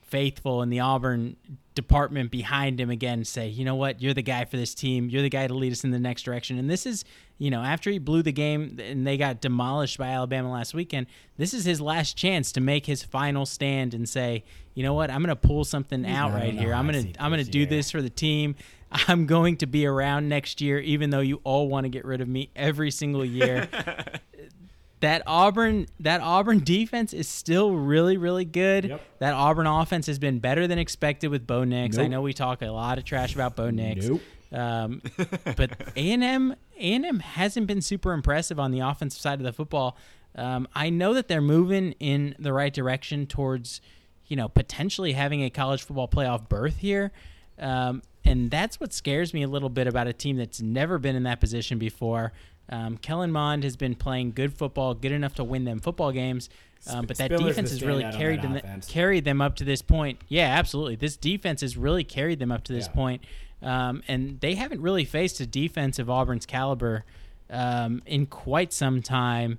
[0.00, 1.36] faithful and the Auburn
[1.76, 5.08] department behind him again say, you know what, you're the guy for this team.
[5.08, 6.58] You're the guy to lead us in the next direction.
[6.58, 7.04] And this is,
[7.38, 11.06] you know, after he blew the game and they got demolished by Alabama last weekend,
[11.36, 14.42] this is his last chance to make his final stand and say,
[14.74, 16.74] you know what, I'm going to pull something out right here.
[16.74, 18.56] I'm going to I'm going to do this for the team.
[18.90, 22.20] I'm going to be around next year even though you all want to get rid
[22.20, 23.68] of me every single year
[25.00, 28.86] that Auburn that Auburn defense is still really really good.
[28.86, 29.02] Yep.
[29.18, 31.98] That Auburn offense has been better than expected with Bo Nix.
[31.98, 34.06] I know we talk a lot of trash about Bo Nix.
[34.06, 34.20] Nope.
[34.52, 35.02] Um,
[35.56, 39.38] but A and M A and M hasn't been super impressive on the offensive side
[39.38, 39.96] of the football.
[40.34, 43.80] Um, I know that they're moving in the right direction towards,
[44.26, 47.10] you know, potentially having a college football playoff berth here.
[47.58, 51.16] Um, and that's what scares me a little bit about a team that's never been
[51.16, 52.32] in that position before.
[52.68, 56.48] Um, Kellen Mond has been playing good football, good enough to win them football games.
[56.88, 58.86] Um, but that Spiller's defense has really carried them offense.
[58.86, 60.20] carried them up to this point.
[60.28, 60.96] Yeah, absolutely.
[60.96, 62.92] This defense has really carried them up to this Yeah.
[62.92, 63.24] point.
[63.62, 67.04] Um, and they haven't really faced a defense of Auburn's caliber
[67.50, 69.58] um, in quite some time.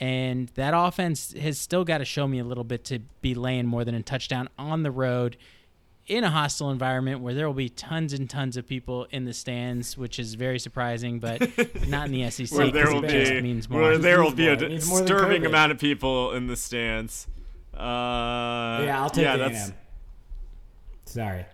[0.00, 3.66] And that offense has still got to show me a little bit to be laying
[3.66, 5.36] more than a touchdown on the road
[6.08, 9.32] in a hostile environment where there will be tons and tons of people in the
[9.32, 11.40] stands, which is very surprising, but
[11.88, 12.50] not in the SEC.
[12.56, 13.82] Where there 'cause will it just be means more.
[13.82, 17.28] where there will be a more than disturbing amount of people in the stands.
[17.74, 17.78] Uh,
[18.84, 19.68] Yeah, I'll take yeah, the that's.
[19.68, 19.74] A&M.
[21.06, 21.44] Sorry.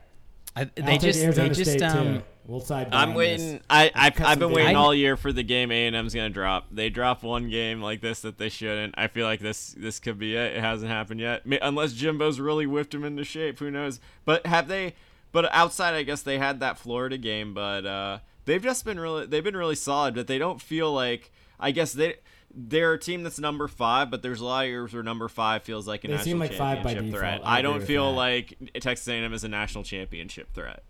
[0.56, 2.22] I, I'll they take just Arizona they just State, um, too.
[2.48, 3.52] We'll side I'm waiting.
[3.52, 3.62] this.
[3.68, 6.30] I I've, I've been waiting I- all year for the game A and M's gonna
[6.30, 6.66] drop.
[6.72, 8.94] They drop one game like this that they shouldn't.
[8.96, 10.56] I feel like this this could be it.
[10.56, 13.58] It hasn't happened yet, unless Jimbo's really whipped him into shape.
[13.58, 14.00] Who knows?
[14.24, 14.94] But have they?
[15.30, 17.52] But outside, I guess they had that Florida game.
[17.52, 20.14] But uh, they've just been really they've been really solid.
[20.14, 21.30] But they don't feel like
[21.60, 22.14] I guess they
[22.50, 25.64] they're a team that's number five, but there's a lot of years where number five
[25.64, 27.20] feels like a They national seem like five by championship default.
[27.20, 27.40] threat.
[27.44, 30.82] I I, don't feel like Texas A&M is a national championship threat.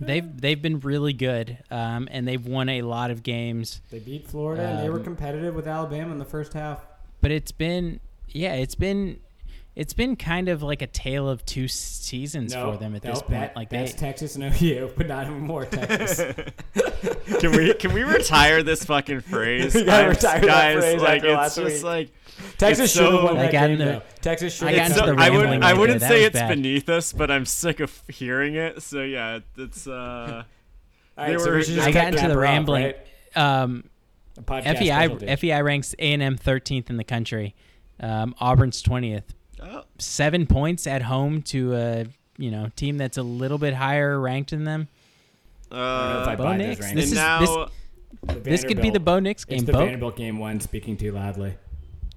[0.00, 3.80] They've they've been really good, um, and they've won a lot of games.
[3.90, 6.84] They beat Florida and they were Um, competitive with Alabama in the first half.
[7.20, 9.20] But it's been yeah, it's been
[9.76, 13.10] it's been kind of like a tale of two seasons No, for them at no,
[13.10, 13.32] this point.
[13.32, 16.34] that- like that's they Texas and OU, but not anymore Texas.
[17.40, 19.74] Can we can we retire this fucking phrase?
[19.74, 21.82] We gotta I'm- retire that guys, phrase like after it's last just week.
[21.84, 22.10] like
[22.58, 23.70] Texas should have so- won I that got game.
[23.72, 24.02] into- though.
[24.20, 24.88] Texas should I have.
[24.96, 26.08] got so, I wouldn't I wouldn't there.
[26.08, 26.48] say it's bad.
[26.48, 28.82] beneath us, but I'm sick of hearing it.
[28.82, 30.44] So yeah, it's uh
[31.18, 32.84] All they so were- we just I got into the Capper off, rambling.
[32.84, 32.96] right?
[33.36, 33.84] Um,
[34.46, 34.62] FEI
[35.08, 35.36] specialty.
[35.36, 37.54] FEI ranks A and M 13th in the country.
[38.00, 39.22] Um, Auburn's 20th.
[39.64, 42.06] Oh, Seven points at home to a
[42.38, 44.88] you know team that's a little bit higher ranked than them.
[45.70, 46.88] I don't know if I uh, Bo Nix, rankings.
[46.90, 49.64] and this is- now this- This could be the Bo Nix It's game.
[49.66, 50.60] the Bo, Vanderbilt game one.
[50.60, 51.54] Speaking too loudly.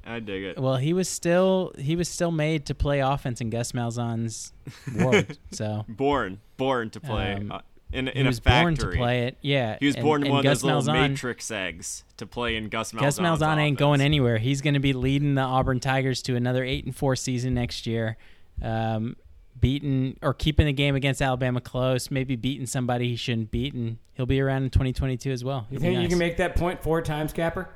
[0.05, 0.57] I dig it.
[0.57, 4.53] well, he was still he was still made to play offense in Gus Malzahn's
[4.95, 5.37] world.
[5.51, 7.51] So Born, born to play Um,
[7.91, 8.63] in he in was a factory.
[8.63, 9.37] born to play it.
[9.41, 12.25] Yeah, He was and- born in and one Gus of those little matrix eggs to
[12.27, 14.37] play in Gus Malzahn's Gus Malzahn ain't going anywhere.
[14.37, 17.87] He's going to be leading the Auburn Tigers to another eight and four season next
[17.87, 18.17] year.
[18.61, 19.15] Um,
[19.59, 23.97] beating or keeping the game against Alabama close, maybe beating somebody he shouldn't beat, and
[24.13, 25.65] he'll be around in 2022 as well.
[25.71, 27.69] You He'll be think you can make that point four times, Capper?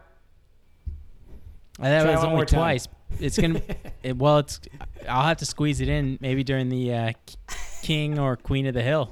[1.79, 2.59] That Try was one only more time.
[2.59, 2.87] twice.
[3.19, 3.61] It's gonna.
[4.03, 4.59] it, well, it's.
[5.09, 7.11] I'll have to squeeze it in maybe during the uh,
[7.81, 9.11] King or Queen of the Hill.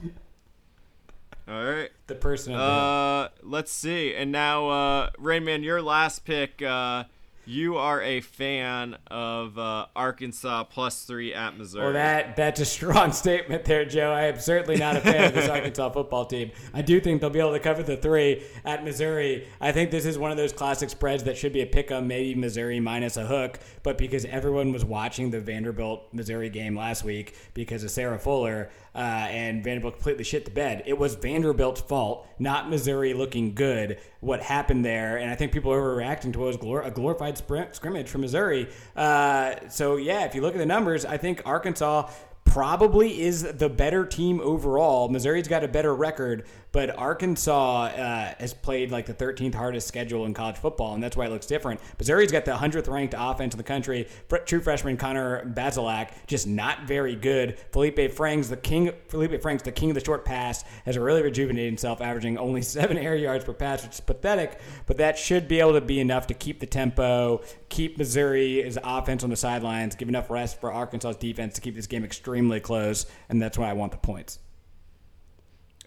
[1.50, 1.90] All right.
[2.08, 2.54] The person.
[2.54, 4.14] Uh, let's see.
[4.14, 6.62] And now, uh, Rayman, your last pick.
[6.62, 7.06] Uh,
[7.50, 11.86] you are a fan of uh, Arkansas plus three at Missouri.
[11.86, 14.12] Well, that that's a strong statement there, Joe.
[14.12, 16.52] I am certainly not a fan of this Arkansas football team.
[16.76, 19.48] I do think they'll be able to cover the three at Missouri.
[19.60, 22.36] I think this is one of those classic spreads that should be a pick maybe
[22.36, 23.60] Missouri minus a hook.
[23.82, 28.70] But because everyone was watching the Vanderbilt Missouri game last week because of Sarah Fuller,
[28.96, 30.84] uh, and Vanderbilt completely shit the bed.
[30.86, 34.00] It was Vanderbilt's fault, not Missouri looking good.
[34.20, 37.38] What happened there, and I think people are overreacting to what was glor- a glorified
[37.72, 38.68] scrimmage for Missouri.
[38.96, 42.10] Uh, so yeah, if you look at the numbers, I think Arkansas
[42.46, 45.08] probably is the better team overall.
[45.08, 50.26] Missouri's got a better record, but Arkansas uh, has played like the 13th hardest schedule
[50.26, 51.80] in college football, and that's why it looks different.
[51.98, 54.08] Missouri's got the 100th ranked offense in the country.
[54.46, 57.58] True freshman Connor Bazelak just not very good.
[57.72, 58.92] Felipe Franks, the king.
[59.08, 62.98] Felipe Franks, the king of the short pass, has really rejuvenated himself, averaging only seven
[62.98, 64.60] air yards per pass, which is pathetic.
[64.86, 69.24] But that should be able to be enough to keep the tempo, keep Missouri's offense
[69.24, 73.06] on the sidelines, give enough rest for Arkansas's defense to keep this game extremely close,
[73.30, 74.40] and that's why I want the points.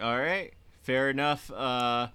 [0.01, 1.51] All right, fair enough.
[1.51, 2.09] Uh,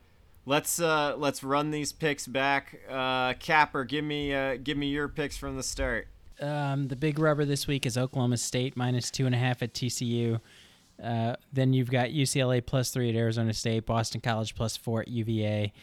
[0.45, 2.79] let's uh, let's run these picks back.
[2.89, 6.07] Uh, Capper, give me uh, give me your picks from the start.
[6.39, 9.73] Um, the big rubber this week is Oklahoma State minus two and a half at
[9.73, 10.39] TCU.
[11.03, 15.07] Uh, then you've got UCLA plus three at Arizona State, Boston College plus four at
[15.07, 15.73] UVA,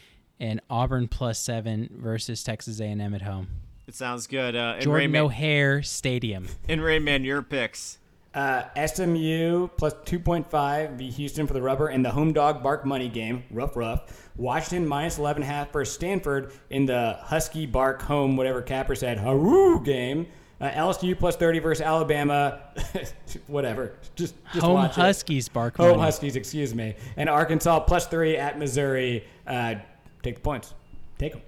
[0.40, 3.48] and Auburn plus seven versus Texas A&M at home.
[3.86, 4.56] It sounds good.
[4.56, 6.48] Uh, Jordan Rayman, O'Hare Stadium.
[6.68, 7.98] and Rayman, your picks.
[8.34, 13.08] Uh, SMU plus 2.5 v Houston for the rubber in the home dog bark money
[13.08, 13.44] game.
[13.50, 14.30] Rough, rough.
[14.36, 20.26] Washington minus 11.5 versus Stanford in the Husky bark home, whatever Capper said, haroo game.
[20.60, 22.60] Uh, LSU plus 30 versus Alabama.
[23.46, 23.94] whatever.
[24.16, 25.00] Just, just home watch it.
[25.00, 26.02] Huskies bark Home money.
[26.02, 26.94] Huskies, excuse me.
[27.16, 29.24] And Arkansas plus three at Missouri.
[29.46, 29.76] Uh,
[30.22, 30.74] take the points.
[31.18, 31.42] Take them.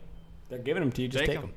[0.48, 1.08] They're giving them to you.
[1.08, 1.42] Just Take take 'em.
[1.46, 1.52] them.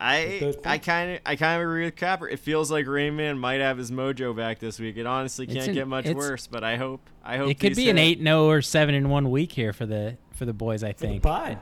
[0.00, 2.28] I I kind of I kind of agree with Capper.
[2.28, 4.96] It feels like Rayman might have his mojo back this week.
[4.96, 6.46] It honestly can't an- get much worse.
[6.46, 8.02] But I hope I hope It could these be an hit.
[8.02, 10.82] eight zero or seven in one week here for the for the boys.
[10.84, 11.58] I think pod.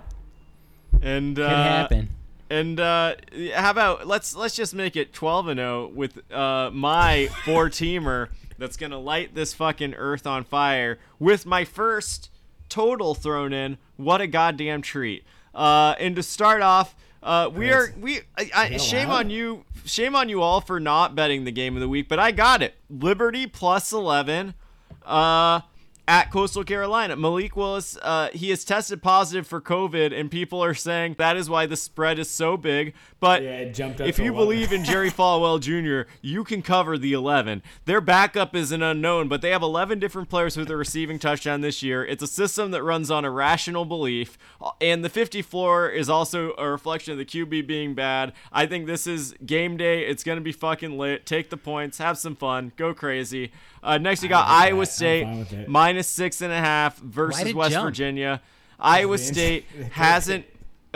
[1.03, 2.11] and could uh, happen.
[2.49, 3.17] And uh,
[3.55, 8.29] how about let's let's just make it 12 and 0 with uh, my four teamer
[8.59, 12.31] that's gonna light this fucking earth on fire with my first
[12.69, 13.79] total thrown in.
[13.97, 15.25] What a goddamn treat!
[15.55, 20.15] Uh, and to start off, uh, we are we I, I, shame on you shame
[20.15, 22.75] on you all for not betting the game of the week, but I got it.
[22.89, 24.55] Liberty plus 11.
[25.05, 25.61] Uh,
[26.09, 27.17] at Coastal Carolina.
[27.17, 31.51] Malik Willis, uh, he has tested positive for COVID, and people are saying that is
[31.51, 32.95] why the spread is so big.
[33.19, 34.35] But Yeah, jumped if you 11.
[34.37, 37.63] believe in Jerry Falwell Jr., you can cover the 11.
[37.87, 41.63] Their backup is an unknown, but they have 11 different players with a receiving touchdown
[41.63, 42.05] this year.
[42.05, 44.37] It's a system that runs on irrational belief,
[44.83, 48.35] and the 50 floor is also a reflection of the QB being bad.
[48.53, 50.03] I think this is game day.
[50.07, 51.25] It's going to be fucking lit.
[51.25, 53.51] Take the points, have some fun, go crazy.
[53.83, 54.63] Uh, next, you got with that.
[54.73, 55.69] Iowa State fine with it.
[55.69, 57.87] minus six and a half versus West jump?
[57.87, 58.43] Virginia.
[58.79, 60.45] Iowa State hasn't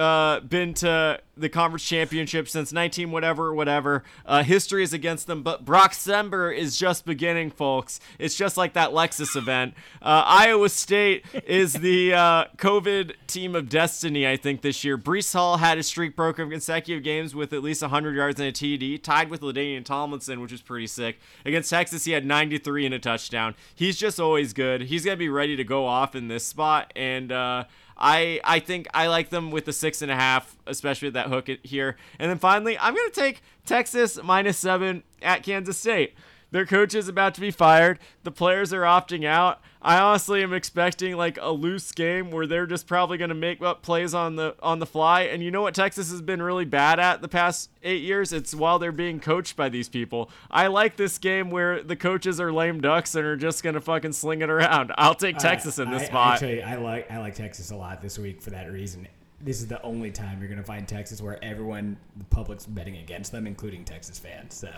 [0.01, 4.05] uh, been to the conference championship since 19 whatever whatever.
[4.27, 8.01] Uh, history is against them, but Brock Sember is just beginning, folks.
[8.19, 9.75] It's just like that Lexus event.
[10.03, 14.99] Uh, Iowa State is the uh, COVID team of destiny, I think, this year.
[14.99, 18.49] Breece Hall had a streak broken of consecutive games with at least 100 yards and
[18.49, 21.19] a TD, tied with LaDainian Tomlinson, which is pretty sick.
[21.45, 23.55] Against Texas, he had 93 and a touchdown.
[23.75, 24.83] He's just always good.
[24.83, 27.65] He's gonna be ready to go off in this spot, and uh,
[28.01, 31.27] I I think I like them with the six and a half, especially with that
[31.27, 31.97] hook here.
[32.19, 36.15] And then finally, I'm gonna take Texas minus seven at Kansas State.
[36.51, 37.99] Their coach is about to be fired.
[38.25, 39.61] The players are opting out.
[39.83, 43.63] I honestly am expecting like a loose game where they're just probably going to make
[43.63, 45.23] up plays on the on the fly.
[45.23, 48.33] And you know what Texas has been really bad at the past eight years?
[48.33, 50.31] It's while they're being coached by these people.
[50.51, 53.81] I like this game where the coaches are lame ducks and are just going to
[53.81, 54.93] fucking sling it around.
[54.99, 56.35] I'll take Texas in this I, spot.
[56.35, 59.09] Actually, I like I like Texas a lot this week for that reason.
[59.43, 62.99] This is the only time you're going to find Texas where everyone, the public's betting
[62.99, 64.55] against them, including Texas fans.
[64.55, 64.71] So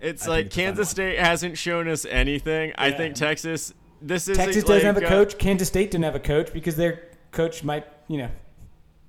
[0.00, 0.90] it's I like it's a fun Kansas one.
[0.94, 2.72] State hasn't shown us anything.
[2.76, 3.72] I think Texas.
[4.02, 5.38] This is Texas a, doesn't have a like, uh, coach.
[5.38, 8.28] Kansas State didn't have a coach because their coach might, you know,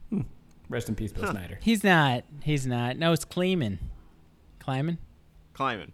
[0.09, 0.21] hmm,
[0.69, 1.59] rest in peace, Bill Snyder.
[1.61, 2.23] He's not.
[2.43, 2.97] He's not.
[2.97, 3.79] No, it's Klieman.
[4.59, 4.97] Climbing,
[5.53, 5.91] climbing.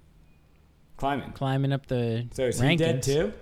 [0.98, 1.32] Climbing.
[1.32, 2.70] climbing up the So is rankings.
[2.70, 3.34] he dead too?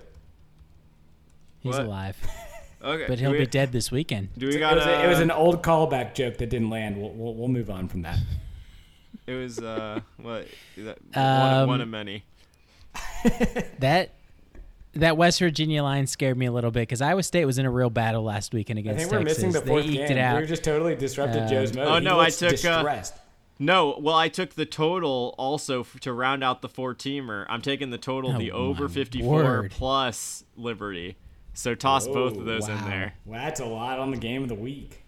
[1.60, 1.84] He's What?
[1.84, 2.16] alive,
[2.82, 4.30] Okay, but he'll we, be dead this weekend.
[4.38, 4.76] Do we It got?
[4.76, 6.96] was, a, it was an old callback joke that didn't land.
[6.96, 8.18] We'll, we'll, we'll move on from that.
[9.30, 10.46] It was uh what?
[10.76, 12.24] That, Um, one, one of many.
[13.78, 14.10] That
[14.94, 17.70] that West Virginia line scared me a little bit because Iowa State was in a
[17.70, 19.38] real battle last weekend I against think we're Texas.
[19.44, 20.16] missing the they fourth eked game.
[20.16, 20.40] it out.
[20.40, 21.86] We just totally disrupted Um, Joe's mode.
[21.86, 23.14] Oh, He no, I looks took, uh, distressed.
[23.60, 27.46] No, well, I took the total also f- to round out the four teamer.
[27.48, 29.70] I'm taking the total, Oh, the over 54 word.
[29.70, 31.16] plus Liberty.
[31.52, 33.14] So toss both of those in there.
[33.26, 34.99] Well, that's a lot on the game of the week.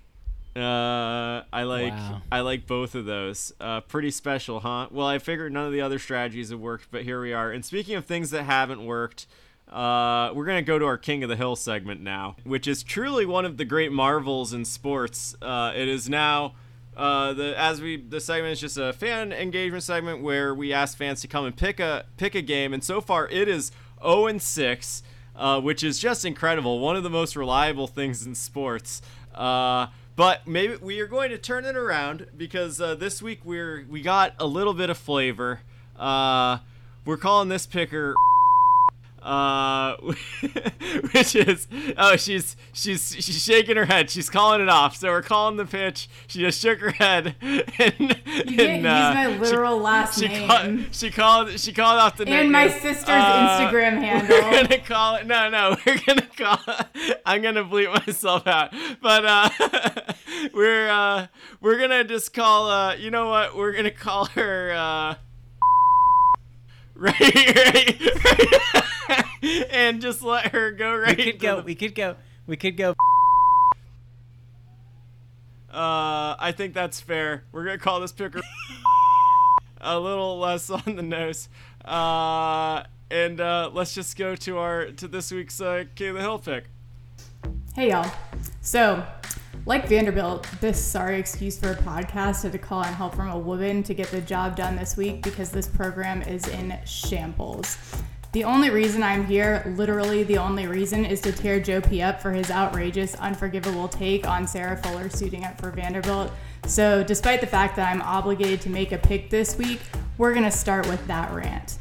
[0.54, 2.22] Uh, I like Wow.
[2.30, 3.52] I like both of those.
[3.60, 4.88] Uh, pretty special, huh?
[4.90, 7.50] Well, I figured none of the other strategies have worked, but here we are.
[7.50, 9.26] And speaking of things that haven't worked,
[9.70, 13.24] uh, we're gonna go to our King of the Hill segment now, which is truly
[13.24, 15.34] one of the great marvels in sports.
[15.40, 16.54] Uh, it is now.
[16.94, 20.98] Uh, the as we the segment is just a fan engagement segment where we ask
[20.98, 24.26] fans to come and pick a pick a game, and so far it is 0
[24.26, 25.02] and 6,
[25.34, 26.80] uh, which is just incredible.
[26.80, 29.00] One of the most reliable things in sports.
[29.34, 29.86] Uh,
[30.16, 34.02] but maybe we are going to turn it around because uh, this week we're we
[34.02, 35.60] got a little bit of flavor.
[35.96, 36.58] Uh,
[37.04, 38.14] we're calling this picker
[39.22, 39.96] uh,
[41.12, 44.10] which is oh she's she's she's shaking her head.
[44.10, 44.96] She's calling it off.
[44.96, 46.08] So we're calling the pitch.
[46.26, 48.00] She just shook her head and, and
[48.50, 50.48] You can't use uh, my literal last she, name.
[50.48, 52.34] Called, she called she called off the name.
[52.34, 54.36] and my sister's Uh, Instagram handle.
[54.50, 55.26] We're gonna call it.
[55.26, 56.58] No, no, we're gonna call.
[57.24, 58.72] I'm gonna bleep myself out.
[59.00, 59.48] But uh,
[60.54, 61.26] we're uh,
[61.60, 62.68] we're gonna just call.
[62.68, 63.56] Uh, you know what?
[63.56, 64.72] We're gonna call her.
[64.72, 65.14] Uh,
[66.94, 68.81] right, right, right.
[69.70, 71.16] and just let her go right.
[71.16, 71.56] we could go.
[71.56, 72.16] the- We could go.
[72.46, 72.94] We could go.
[75.70, 77.44] Uh, I think that's fair.
[77.50, 78.40] We're gonna call this picker
[79.80, 81.48] a little less on the nose.
[81.84, 86.20] Uh, and uh, let's just go to our to this week's uh, King of the
[86.20, 86.64] Hill pick.
[87.74, 88.10] Hey y'all.
[88.60, 89.02] So,
[89.64, 93.38] like Vanderbilt, this sorry excuse for a podcast had to call on help from a
[93.38, 97.78] woman to get the job done this week because this program is in shambles.
[98.32, 102.18] The only reason I'm here, literally the only reason, is to tear Joe P up
[102.22, 106.32] for his outrageous, unforgivable take on Sarah Fuller suiting up for Vanderbilt.
[106.64, 109.80] So, despite the fact that I'm obligated to make a pick this week,
[110.16, 111.76] we're gonna start with that rant.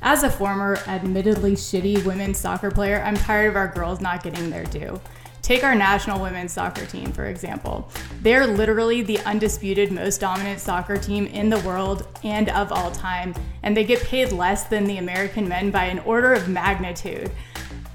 [0.00, 4.48] As a former, admittedly shitty women's soccer player, I'm tired of our girls not getting
[4.48, 4.98] their due.
[5.44, 7.90] Take our national women's soccer team, for example.
[8.22, 13.34] They're literally the undisputed most dominant soccer team in the world and of all time,
[13.62, 17.30] and they get paid less than the American men by an order of magnitude.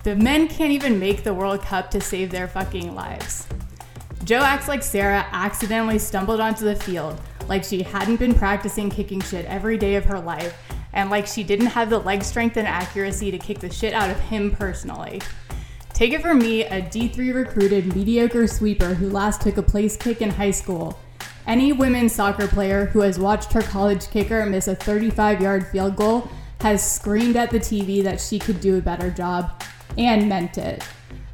[0.04, 3.48] The men can't even make the World Cup to save their fucking lives.
[4.26, 9.22] Joe acts like Sarah accidentally stumbled onto the field, like she hadn't been practicing kicking
[9.22, 10.56] shit every day of her life,
[10.94, 14.12] and like she didn't have the leg strength and accuracy to kick the shit out
[14.12, 15.20] of him personally.
[16.00, 20.22] Take it from me, a D3 recruited mediocre sweeper who last took a place kick
[20.22, 20.98] in high school.
[21.46, 25.98] Any women's soccer player who has watched her college kicker miss a 35 yard field
[25.98, 26.30] goal
[26.62, 29.62] has screamed at the TV that she could do a better job
[29.98, 30.86] and meant it.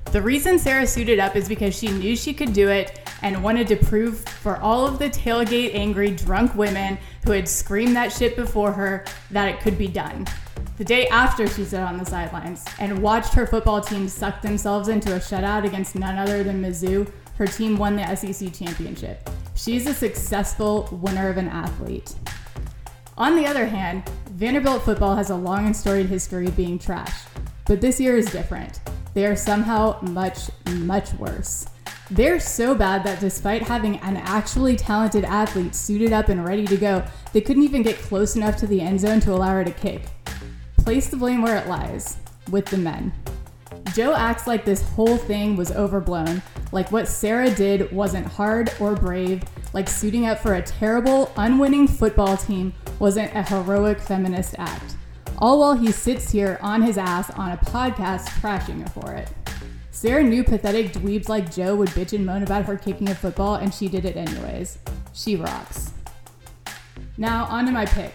[0.06, 3.68] The reason Sarah suited up is because she knew she could do it and wanted
[3.68, 8.36] to prove for all of the tailgate angry drunk women who had screamed that shit
[8.36, 10.26] before her that it could be done.
[10.78, 14.90] The day after she sat on the sidelines and watched her football team suck themselves
[14.90, 19.30] into a shutout against none other than Mizzou, her team won the SEC championship.
[19.56, 22.14] She's a successful winner of an athlete.
[23.18, 27.24] On the other hand, Vanderbilt football has a long and storied history of being trash.
[27.66, 28.82] But this year is different.
[29.14, 31.68] They are somehow much, much worse.
[32.12, 36.76] They're so bad that despite having an actually talented athlete suited up and ready to
[36.76, 37.02] go,
[37.32, 40.02] they couldn't even get close enough to the end zone to allow her to kick.
[40.86, 42.18] Place the blame where it lies
[42.52, 43.12] with the men.
[43.96, 48.94] Joe acts like this whole thing was overblown, like what Sarah did wasn't hard or
[48.96, 49.42] brave,
[49.74, 54.96] like suiting up for a terrible, unwinning football team wasn't a heroic feminist act.
[55.40, 59.28] All while he sits here on his ass on a podcast trashing her for it.
[59.90, 63.56] Sarah knew pathetic dweebs like Joe would bitch and moan about her kicking a football,
[63.56, 64.78] and she did it anyways.
[65.14, 65.94] She rocks.
[67.18, 68.14] Now, on to my pick.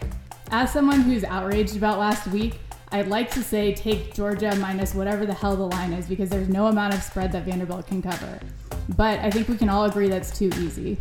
[0.53, 2.59] As someone who's outraged about last week,
[2.91, 6.49] I'd like to say take Georgia minus whatever the hell the line is because there's
[6.49, 8.41] no amount of spread that Vanderbilt can cover.
[8.97, 10.97] But I think we can all agree that's too easy.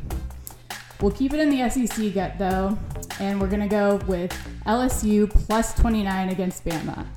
[1.01, 2.77] We'll keep it in the SEC gut though,
[3.19, 4.31] and we're gonna go with
[4.67, 7.07] LSU plus 29 against Bama.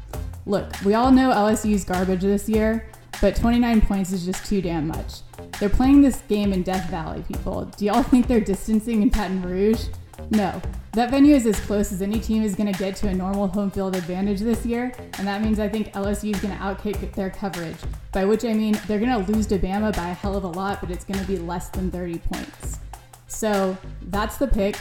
[0.46, 2.88] Look, we all know LSU's garbage this year,
[3.20, 5.20] but 29 points is just too damn much.
[5.60, 7.66] They're playing this game in Death Valley, people.
[7.76, 9.84] Do y'all think they're distancing in Baton Rouge?
[10.30, 10.60] No.
[10.92, 13.48] That venue is as close as any team is going to get to a normal
[13.48, 17.14] home field advantage this year, and that means I think LSU is going to outkick
[17.14, 17.78] their coverage,
[18.12, 20.48] by which I mean they're going to lose to Bama by a hell of a
[20.48, 22.78] lot, but it's going to be less than 30 points.
[23.26, 24.76] So that's the pick.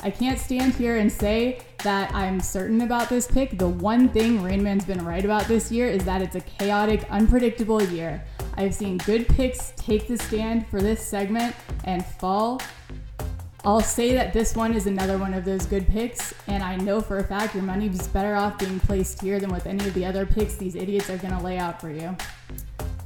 [0.00, 3.58] I can't stand here and say that I'm certain about this pick.
[3.58, 7.82] The one thing Rainman's been right about this year is that it's a chaotic, unpredictable
[7.82, 8.22] year.
[8.54, 12.60] I've seen good picks take the stand for this segment and fall,
[13.68, 17.02] I'll say that this one is another one of those good picks, and I know
[17.02, 19.92] for a fact your money is better off being placed here than with any of
[19.92, 22.16] the other picks these idiots are gonna lay out for you.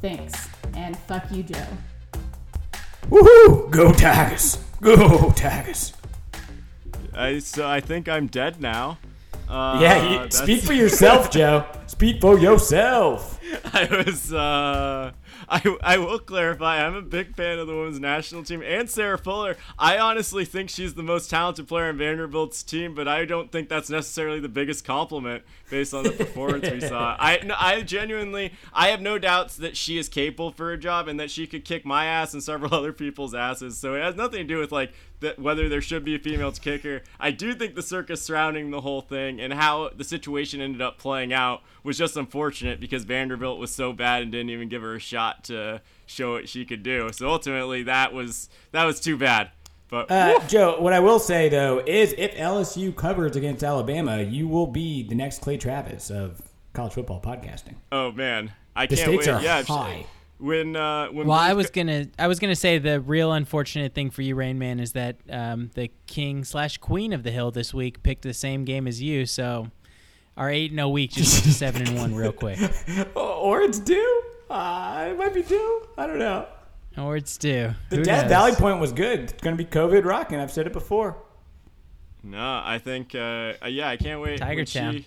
[0.01, 1.67] Thanks, and fuck you, Joe.
[3.11, 3.73] Woohoo!
[3.73, 4.65] Go Tigers!
[4.81, 5.95] Go Tigers!
[7.13, 8.99] I so I think I'm dead now.
[9.49, 11.67] Uh, yeah, you, speak for yourself, Joe.
[11.89, 13.41] Speak for yourself.
[13.75, 14.33] I was.
[14.33, 15.11] Uh,
[15.49, 19.19] I, I will clarify, I'm a big fan of the women's national team and Sarah
[19.19, 19.57] Fuller.
[19.79, 23.69] I honestly think she's the most talented player in Vanderbilt's team, but I don't think
[23.69, 27.17] that's necessarily the biggest compliment based on the performance we saw.
[27.21, 31.09] I, no, I genuinely, I have no doubts that she is capable for a job
[31.09, 33.79] and that she could kick my ass and several other people's asses.
[33.79, 36.53] So it has nothing to do with like that whether there should be a female
[36.53, 37.03] kicker.
[37.19, 40.99] I do think the circus surrounding the whole thing and how the situation ended up
[40.99, 44.97] playing out was just unfortunate because Vanderbilt was so bad and didn't even give her
[44.97, 47.11] a shot to show what she could do.
[47.13, 49.51] So ultimately, that was that was too bad.
[49.89, 54.49] But uh, Joe, what I will say though is, if LSU covers against Alabama, you
[54.49, 56.41] will be the next Clay Travis of
[56.73, 57.75] college football podcasting.
[57.93, 59.33] Oh man, I the can't stakes wait.
[59.35, 60.07] are yeah, high.
[60.39, 64.11] When uh, when well, I was gonna I was gonna say the real unfortunate thing
[64.11, 67.75] for you, Rain Man, is that um, the king slash queen of the hill this
[67.75, 69.69] week picked the same game as you, so
[70.37, 72.59] our eight and a week just went seven and one real quick.
[73.15, 74.23] or it's due.
[74.53, 75.83] Uh, it might be two.
[75.97, 76.47] I don't know.
[76.99, 77.71] Or it's two.
[77.89, 78.31] The Who Death knows?
[78.31, 79.21] Valley point was good.
[79.21, 80.39] It's going to be COVID rocking.
[80.39, 81.17] I've said it before.
[82.23, 84.39] No, I think uh, uh, yeah, I can't wait.
[84.39, 85.05] Tiger when Town.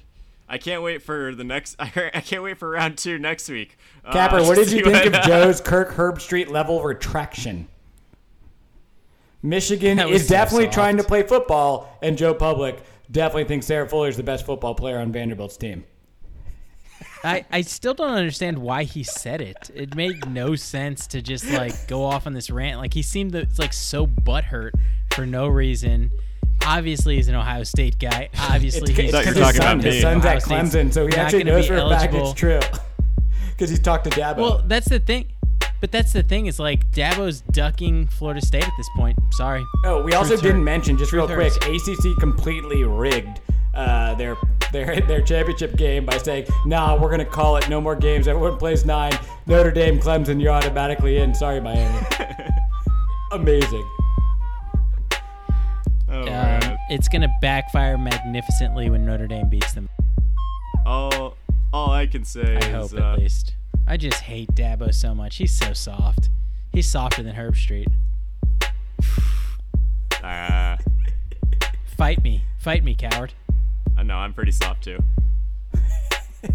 [0.49, 1.75] I can't wait for the next.
[1.79, 3.77] I can't wait for round two next week.
[4.03, 7.67] Uh, Capper, what did you think what- of Joe's Kirk Herbstreit level retraction?
[9.43, 10.73] Michigan is so definitely soft.
[10.73, 14.73] trying to play football, and Joe Public definitely thinks Sarah Fuller is the best football
[14.73, 15.85] player on Vanderbilt's team.
[17.25, 19.71] I, I still don't understand why he said it.
[19.73, 22.79] It made no sense to just like go off on this rant.
[22.79, 24.71] Like he seemed to, like so butthurt
[25.13, 26.11] for no reason.
[26.65, 28.29] Obviously, he's an Ohio State guy.
[28.39, 30.41] Obviously, It's, he's it's thought you 'cause were his son, about his son's Ohio at
[30.41, 32.31] State's Clemson, so he not actually gonna knows for a fact eligible.
[32.31, 32.59] it's true.
[33.51, 34.37] Because he's talked to Dabo.
[34.37, 35.27] Well, that's the thing.
[35.79, 39.17] But that's the thing is like Dabo's ducking Florida State at this point.
[39.31, 39.63] Sorry.
[39.85, 41.73] Oh, we also Truth didn't mention just real Truth quick.
[41.75, 43.39] ACC completely rigged
[43.73, 44.35] uh, their
[44.71, 48.27] their their championship game by saying, "Nah, we're gonna call it no more games.
[48.27, 49.13] Everyone plays nine.
[49.45, 51.33] Notre Dame, Clemson, you're automatically in.
[51.35, 52.05] Sorry, Miami."
[53.31, 53.85] Amazing.
[56.09, 59.89] Oh, Um, it's gonna backfire magnificently when Notre Dame beats them.
[60.85, 61.35] all
[61.73, 63.55] all I can say I is hope uh, at least.
[63.87, 65.35] I just hate Dabo so much.
[65.37, 66.29] He's so soft.
[66.71, 67.87] He's softer than Herbstreit.
[70.23, 70.77] uh,
[71.97, 73.33] Fight me, fight me, coward.
[73.97, 74.97] I know I'm pretty soft too.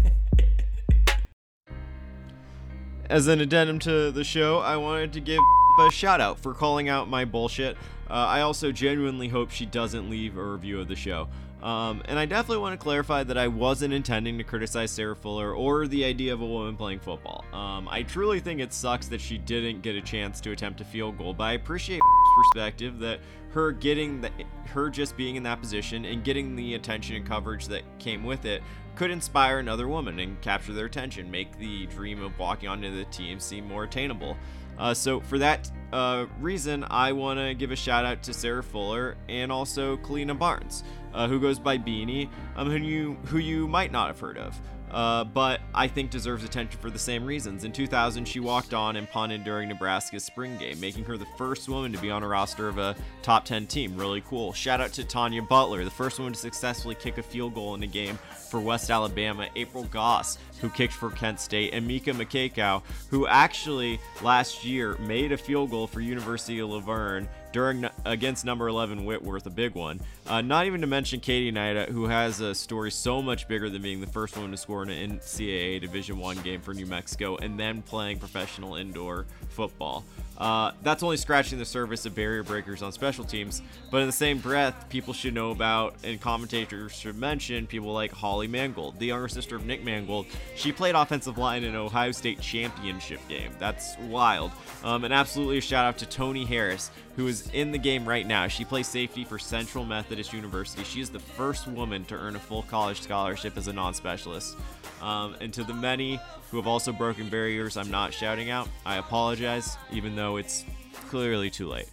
[3.09, 5.41] As an addendum to the show, I wanted to give
[5.79, 7.75] a shout out for calling out my bullshit.
[8.09, 11.27] Uh, I also genuinely hope she doesn't leave a review of the show.
[11.63, 15.53] Um, and I definitely want to clarify that I wasn't intending to criticize Sarah Fuller
[15.53, 17.45] or the idea of a woman playing football.
[17.53, 20.85] Um, I truly think it sucks that she didn't get a chance to attempt a
[20.85, 22.01] field goal, but I appreciate
[22.35, 23.19] perspective that
[23.51, 24.31] her getting the,
[24.65, 28.45] her just being in that position and getting the attention and coverage that came with
[28.45, 28.63] it
[28.95, 33.05] could inspire another woman and capture their attention, make the dream of walking onto the
[33.05, 34.37] team seem more attainable.
[34.77, 38.63] Uh, so for that uh, reason, I want to give a shout out to Sarah
[38.63, 40.83] Fuller and also Kalina Barnes,
[41.13, 44.59] uh, who goes by Beanie, um, who you who you might not have heard of.
[44.91, 47.63] Uh, but I think deserves attention for the same reasons.
[47.63, 51.69] In 2000, she walked on and punted during Nebraska's spring game, making her the first
[51.69, 53.95] woman to be on a roster of a top 10 team.
[53.95, 54.51] Really cool.
[54.51, 57.83] Shout out to Tanya Butler, the first woman to successfully kick a field goal in
[57.83, 58.19] a game
[58.49, 59.47] for West Alabama.
[59.55, 65.31] April Goss, who kicked for Kent State, and Mika Makakau, who actually last year made
[65.31, 69.75] a field goal for University of La Verne during against number 11 Whitworth, a big
[69.75, 69.99] one.
[70.27, 73.81] Uh, not even to mention Katie Hnida, who has a story so much bigger than
[73.81, 77.37] being the first woman to score in an NCAA Division One game for New Mexico
[77.37, 80.03] and then playing professional indoor football.
[80.37, 83.61] Uh, that's only scratching the surface of barrier breakers on special teams,
[83.91, 88.11] but in the same breath, people should know about and commentators should mention people like
[88.11, 90.25] Holly Mangold, the younger sister of Nick Mangold.
[90.55, 93.51] She played offensive line in Ohio State championship game.
[93.59, 94.51] That's wild.
[94.83, 98.25] Um, and absolutely a shout out to Toni Harris, who is in the game right
[98.25, 98.47] now.
[98.47, 100.83] She plays safety for Central Methodist University.
[100.83, 104.57] She is the first woman to earn a full college scholarship as a non specialist.
[105.01, 106.19] Um, and to the many
[106.51, 108.67] who have also broken barriers, I'm not shouting out.
[108.85, 110.65] I apologize, even though it's
[111.07, 111.89] clearly too late.